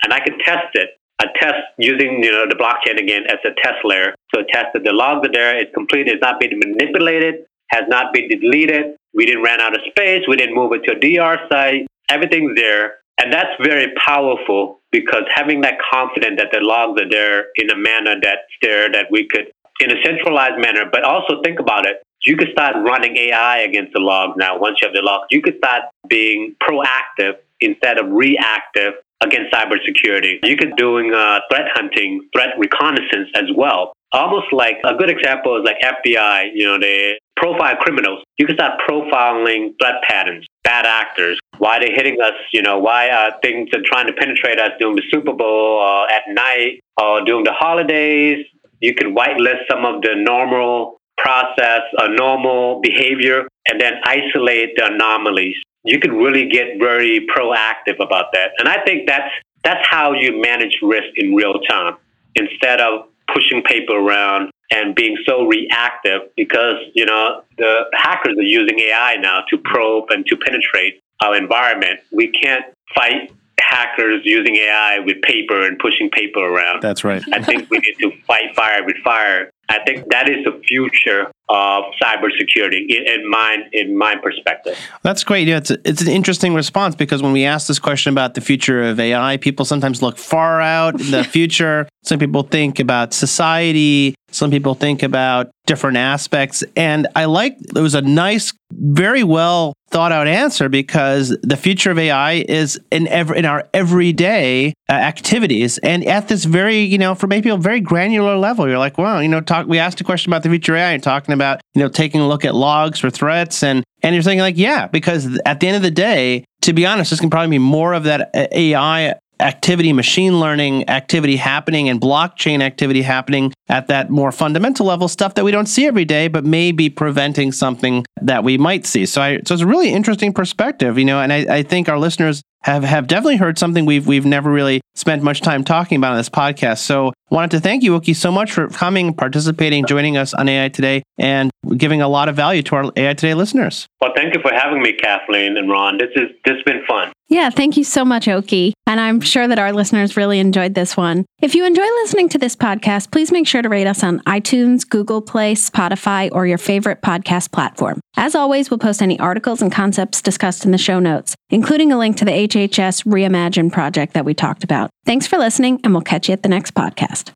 and 0.03 0.13
I 0.13 0.19
can 0.19 0.39
test 0.39 0.73
it. 0.73 0.91
A 1.19 1.25
test 1.39 1.57
using 1.79 2.23
you 2.23 2.31
know 2.31 2.45
the 2.47 2.53
blockchain 2.53 3.01
again 3.01 3.23
as 3.27 3.39
a 3.43 3.49
test 3.63 3.83
layer. 3.83 4.13
So 4.33 4.43
test 4.51 4.67
that 4.73 4.83
the 4.83 4.93
logs 4.93 5.27
are 5.27 5.31
there, 5.31 5.57
it's 5.57 5.73
complete, 5.73 6.07
it's 6.07 6.21
not 6.21 6.39
being 6.39 6.59
manipulated, 6.59 7.46
has 7.69 7.83
not 7.87 8.13
been 8.13 8.27
deleted. 8.27 8.95
We 9.13 9.25
didn't 9.25 9.43
run 9.43 9.59
out 9.59 9.75
of 9.75 9.81
space. 9.89 10.23
We 10.27 10.35
didn't 10.35 10.55
move 10.55 10.71
it 10.73 10.83
to 10.85 10.95
a 10.95 10.99
DR 10.99 11.47
site. 11.49 11.87
Everything's 12.09 12.55
there. 12.55 12.95
And 13.19 13.33
that's 13.33 13.49
very 13.63 13.93
powerful 14.05 14.79
because 14.91 15.23
having 15.33 15.61
that 15.61 15.75
confidence 15.91 16.39
that 16.39 16.49
the 16.51 16.59
logs 16.61 17.01
are 17.01 17.09
there 17.09 17.47
in 17.55 17.69
a 17.69 17.75
manner 17.75 18.15
that's 18.21 18.41
there 18.61 18.91
that 18.91 19.07
we 19.09 19.27
could, 19.27 19.51
in 19.79 19.91
a 19.91 20.01
centralized 20.03 20.59
manner, 20.61 20.83
but 20.91 21.03
also 21.03 21.41
think 21.41 21.59
about 21.59 21.85
it 21.85 22.03
you 22.25 22.35
could 22.35 22.49
start 22.51 22.75
running 22.75 23.15
AI 23.15 23.59
against 23.59 23.93
the 23.93 23.99
logs 23.99 24.33
now. 24.37 24.59
Once 24.59 24.79
you 24.81 24.87
have 24.87 24.95
the 24.95 25.01
logs, 25.01 25.27
you 25.31 25.41
could 25.41 25.57
start 25.57 25.83
being 26.09 26.55
proactive 26.61 27.37
instead 27.61 27.97
of 27.97 28.11
reactive 28.11 28.93
against 29.23 29.53
cybersecurity. 29.53 30.39
You 30.43 30.57
could 30.57 30.75
doing 30.75 31.13
uh, 31.13 31.39
threat 31.49 31.67
hunting, 31.73 32.27
threat 32.33 32.49
reconnaissance 32.57 33.29
as 33.35 33.45
well. 33.55 33.93
Almost 34.11 34.47
like 34.51 34.77
a 34.83 34.93
good 34.95 35.09
example 35.09 35.57
is 35.57 35.65
like 35.65 35.77
FBI. 35.81 36.51
You 36.53 36.65
know, 36.65 36.79
they 36.79 37.19
profile 37.37 37.75
criminals. 37.77 38.23
You 38.37 38.45
can 38.45 38.55
start 38.55 38.81
profiling 38.87 39.73
threat 39.79 40.01
patterns, 40.03 40.45
bad 40.63 40.85
actors, 40.85 41.39
why 41.57 41.79
they're 41.79 41.95
hitting 41.95 42.17
us. 42.21 42.33
You 42.51 42.61
know, 42.61 42.79
why 42.79 43.09
uh, 43.09 43.31
things 43.41 43.69
are 43.73 43.81
trying 43.85 44.07
to 44.07 44.13
penetrate 44.13 44.59
us 44.59 44.71
during 44.79 44.95
the 44.95 45.03
Super 45.11 45.33
Bowl 45.33 45.79
or 45.79 46.11
at 46.11 46.23
night 46.27 46.81
or 47.01 47.23
during 47.23 47.43
the 47.45 47.53
holidays. 47.53 48.45
You 48.79 48.93
can 48.93 49.15
whitelist 49.15 49.61
some 49.69 49.85
of 49.85 50.01
the 50.01 50.13
normal 50.15 50.97
process 51.17 51.81
a 51.97 52.09
normal 52.09 52.79
behavior 52.81 53.47
and 53.69 53.81
then 53.81 53.93
isolate 54.05 54.75
the 54.75 54.85
anomalies. 54.85 55.55
You 55.83 55.99
can 55.99 56.11
really 56.11 56.47
get 56.47 56.79
very 56.79 57.27
proactive 57.35 57.99
about 57.99 58.33
that. 58.33 58.51
And 58.59 58.67
I 58.67 58.83
think 58.83 59.07
that's 59.07 59.31
that's 59.63 59.85
how 59.89 60.13
you 60.13 60.39
manage 60.39 60.77
risk 60.81 61.09
in 61.15 61.33
real 61.33 61.59
time 61.61 61.97
instead 62.35 62.79
of 62.79 63.07
pushing 63.33 63.61
paper 63.63 63.93
around 63.93 64.51
and 64.71 64.95
being 64.95 65.17
so 65.25 65.45
reactive 65.45 66.21
because 66.35 66.75
you 66.93 67.05
know 67.05 67.43
the 67.57 67.85
hackers 67.93 68.37
are 68.37 68.43
using 68.43 68.79
AI 68.79 69.15
now 69.15 69.43
to 69.49 69.57
probe 69.57 70.09
and 70.09 70.25
to 70.27 70.37
penetrate 70.37 71.01
our 71.21 71.35
environment. 71.35 71.99
We 72.11 72.29
can't 72.29 72.65
fight 72.93 73.31
hackers 73.59 74.21
using 74.23 74.55
AI 74.55 74.99
with 74.99 75.21
paper 75.23 75.65
and 75.65 75.79
pushing 75.79 76.09
paper 76.09 76.39
around. 76.39 76.81
That's 76.81 77.03
right. 77.03 77.23
I 77.33 77.41
think 77.41 77.69
we 77.69 77.79
need 77.79 77.95
to 77.99 78.11
fight 78.25 78.55
fire 78.55 78.85
with 78.85 78.97
fire 79.03 79.51
I 79.69 79.79
think 79.85 80.09
that 80.11 80.29
is 80.29 80.45
the 80.45 80.61
future 80.67 81.31
of 81.49 81.85
cybersecurity 82.01 82.89
in, 82.89 83.07
in 83.07 83.29
my 83.29 83.57
in 83.71 83.97
my 83.97 84.15
perspective. 84.15 84.77
That's 85.03 85.23
great. 85.23 85.47
Yeah, 85.47 85.57
it's 85.57 85.71
a, 85.71 85.77
it's 85.87 86.01
an 86.01 86.09
interesting 86.09 86.53
response 86.53 86.95
because 86.95 87.23
when 87.23 87.31
we 87.31 87.45
ask 87.45 87.67
this 87.67 87.79
question 87.79 88.13
about 88.13 88.33
the 88.33 88.41
future 88.41 88.83
of 88.83 88.99
AI, 88.99 89.37
people 89.37 89.65
sometimes 89.65 90.01
look 90.01 90.17
far 90.17 90.61
out 90.61 90.99
in 90.99 91.11
the 91.11 91.23
future. 91.37 91.87
Some 92.03 92.19
people 92.19 92.43
think 92.43 92.79
about 92.79 93.13
society. 93.13 94.15
Some 94.31 94.51
people 94.51 94.75
think 94.75 95.03
about 95.03 95.51
different 95.65 95.97
aspects. 95.97 96.63
And 96.75 97.07
I 97.15 97.25
like 97.25 97.57
it 97.59 97.79
was 97.79 97.95
a 97.95 98.01
nice, 98.01 98.53
very 98.71 99.23
well 99.23 99.73
thought 99.89 100.11
out 100.11 100.27
answer 100.27 100.67
because 100.67 101.37
the 101.43 101.55
future 101.55 101.91
of 101.91 101.97
AI 101.97 102.43
is 102.47 102.79
in 102.91 103.07
every, 103.07 103.37
in 103.37 103.45
our 103.45 103.67
everyday 103.73 104.73
uh, 104.89 104.93
activities 104.93 105.77
and 105.77 106.05
at 106.05 106.27
this 106.27 106.43
very, 106.43 106.79
you 106.79 106.97
know, 106.97 107.15
for 107.15 107.27
maybe 107.27 107.49
a 107.49 107.55
very 107.55 107.79
granular 107.79 108.37
level. 108.37 108.67
You're 108.67 108.79
like, 108.79 108.97
well, 108.97 109.21
you 109.21 109.29
know, 109.29 109.39
talk. 109.39 109.67
We 109.67 109.79
asked 109.79 110.01
a 110.01 110.03
question 110.03 110.31
about 110.31 110.43
the 110.43 110.49
future 110.49 110.73
of 110.73 110.79
AI 110.79 110.91
and 110.91 111.03
talking 111.03 111.33
about, 111.37 111.61
you 111.73 111.81
know, 111.81 111.89
taking 111.89 112.21
a 112.21 112.27
look 112.27 112.45
at 112.45 112.55
logs 112.55 112.99
for 112.99 113.09
threats. 113.09 113.63
And 113.63 113.83
and 114.03 114.13
you're 114.13 114.23
thinking 114.23 114.41
like, 114.41 114.57
yeah, 114.57 114.87
because 114.87 115.39
at 115.45 115.59
the 115.59 115.67
end 115.67 115.77
of 115.77 115.81
the 115.81 115.91
day, 115.91 116.45
to 116.61 116.73
be 116.73 116.85
honest, 116.85 117.09
this 117.09 117.19
can 117.19 117.29
probably 117.29 117.51
be 117.51 117.59
more 117.59 117.93
of 117.93 118.03
that 118.03 118.29
AI 118.33 119.15
activity, 119.39 119.93
machine 119.93 120.39
learning 120.39 120.89
activity 120.89 121.35
happening 121.35 121.89
and 121.89 122.01
blockchain 122.01 122.61
activity 122.61 123.01
happening 123.01 123.53
at 123.69 123.87
that 123.87 124.09
more 124.09 124.31
fundamental 124.31 124.85
level, 124.85 125.07
stuff 125.07 125.35
that 125.35 125.45
we 125.45 125.51
don't 125.51 125.67
see 125.67 125.85
every 125.85 126.05
day, 126.05 126.27
but 126.27 126.45
may 126.45 126.71
be 126.71 126.89
preventing 126.89 127.51
something 127.51 128.05
that 128.21 128.43
we 128.43 128.57
might 128.57 128.85
see. 128.85 129.05
So, 129.05 129.21
I, 129.21 129.37
so 129.45 129.53
it's 129.53 129.63
a 129.63 129.67
really 129.67 129.89
interesting 129.89 130.33
perspective, 130.33 130.97
you 130.97 131.05
know, 131.05 131.21
and 131.21 131.31
I, 131.31 131.57
I 131.57 131.63
think 131.63 131.89
our 131.89 131.99
listeners 131.99 132.41
have, 132.61 132.83
have 132.83 133.07
definitely 133.07 133.37
heard 133.37 133.57
something 133.57 133.85
we've 133.85 134.07
we've 134.07 134.25
never 134.25 134.51
really 134.51 134.81
spent 134.95 135.23
much 135.23 135.41
time 135.41 135.63
talking 135.63 135.97
about 135.97 136.11
on 136.11 136.17
this 136.17 136.29
podcast. 136.29 136.79
So 136.79 137.13
wanted 137.29 137.51
to 137.51 137.59
thank 137.59 137.83
you, 137.83 137.95
Oki, 137.95 138.13
so 138.13 138.31
much 138.31 138.51
for 138.51 138.67
coming, 138.67 139.13
participating, 139.13 139.85
joining 139.85 140.17
us 140.17 140.33
on 140.33 140.49
AI 140.49 140.69
Today, 140.69 141.03
and 141.17 141.51
giving 141.77 142.01
a 142.01 142.07
lot 142.07 142.29
of 142.29 142.35
value 142.35 142.63
to 142.63 142.75
our 142.75 142.91
AI 142.95 143.13
Today 143.13 143.33
listeners. 143.33 143.87
Well, 144.01 144.11
thank 144.15 144.33
you 144.33 144.41
for 144.41 144.51
having 144.53 144.81
me, 144.81 144.93
Kathleen 144.93 145.55
and 145.57 145.69
Ron. 145.69 145.97
This 145.97 146.09
is 146.15 146.29
this 146.43 146.55
has 146.55 146.63
been 146.63 146.83
fun. 146.87 147.11
Yeah, 147.29 147.49
thank 147.49 147.75
you 147.75 147.83
so 147.83 148.05
much, 148.05 148.29
Oki. 148.29 148.73
And 148.85 149.01
I'm 149.01 149.19
sure 149.19 149.49
that 149.49 149.59
our 149.59 149.73
listeners 149.73 150.15
really 150.15 150.39
enjoyed 150.39 150.75
this 150.75 150.95
one. 150.95 151.25
If 151.41 151.55
you 151.55 151.65
enjoy 151.65 151.83
listening 151.83 152.29
to 152.29 152.37
this 152.37 152.55
podcast, 152.55 153.11
please 153.11 153.33
make 153.33 153.45
sure 153.45 153.61
to 153.61 153.67
rate 153.67 153.85
us 153.85 154.01
on 154.01 154.21
iTunes, 154.21 154.87
Google 154.87 155.21
Play, 155.21 155.53
Spotify, 155.53 156.29
or 156.31 156.47
your 156.47 156.57
favorite 156.57 157.01
podcast 157.01 157.51
platform. 157.51 157.99
As 158.15 158.33
always, 158.33 158.69
we'll 158.71 158.77
post 158.77 159.01
any 159.01 159.19
articles 159.19 159.61
and 159.61 159.71
concepts 159.71 160.21
discussed 160.21 160.63
in 160.63 160.71
the 160.71 160.77
show 160.77 160.99
notes, 160.99 161.35
including 161.49 161.91
a 161.91 161.97
link 161.97 162.15
to 162.17 162.25
the 162.25 162.31
HHS 162.31 163.03
Reimagine 163.03 163.73
project 163.73 164.13
that 164.13 164.23
we 164.23 164.33
talked 164.33 164.63
about. 164.63 164.89
Thanks 165.05 165.27
for 165.27 165.37
listening, 165.37 165.81
and 165.83 165.93
we'll 165.93 166.03
catch 166.03 166.29
you 166.29 166.33
at 166.33 166.43
the 166.43 166.49
next 166.49 166.75
podcast. 166.75 167.31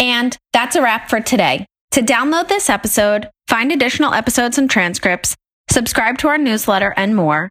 And 0.00 0.36
that's 0.52 0.74
a 0.74 0.82
wrap 0.82 1.08
for 1.08 1.20
today. 1.20 1.64
To 1.92 2.00
download 2.02 2.48
this 2.48 2.68
episode, 2.68 3.30
find 3.46 3.70
additional 3.70 4.14
episodes 4.14 4.58
and 4.58 4.68
transcripts, 4.68 5.36
subscribe 5.70 6.18
to 6.18 6.28
our 6.28 6.38
newsletter, 6.38 6.92
and 6.96 7.14
more, 7.14 7.50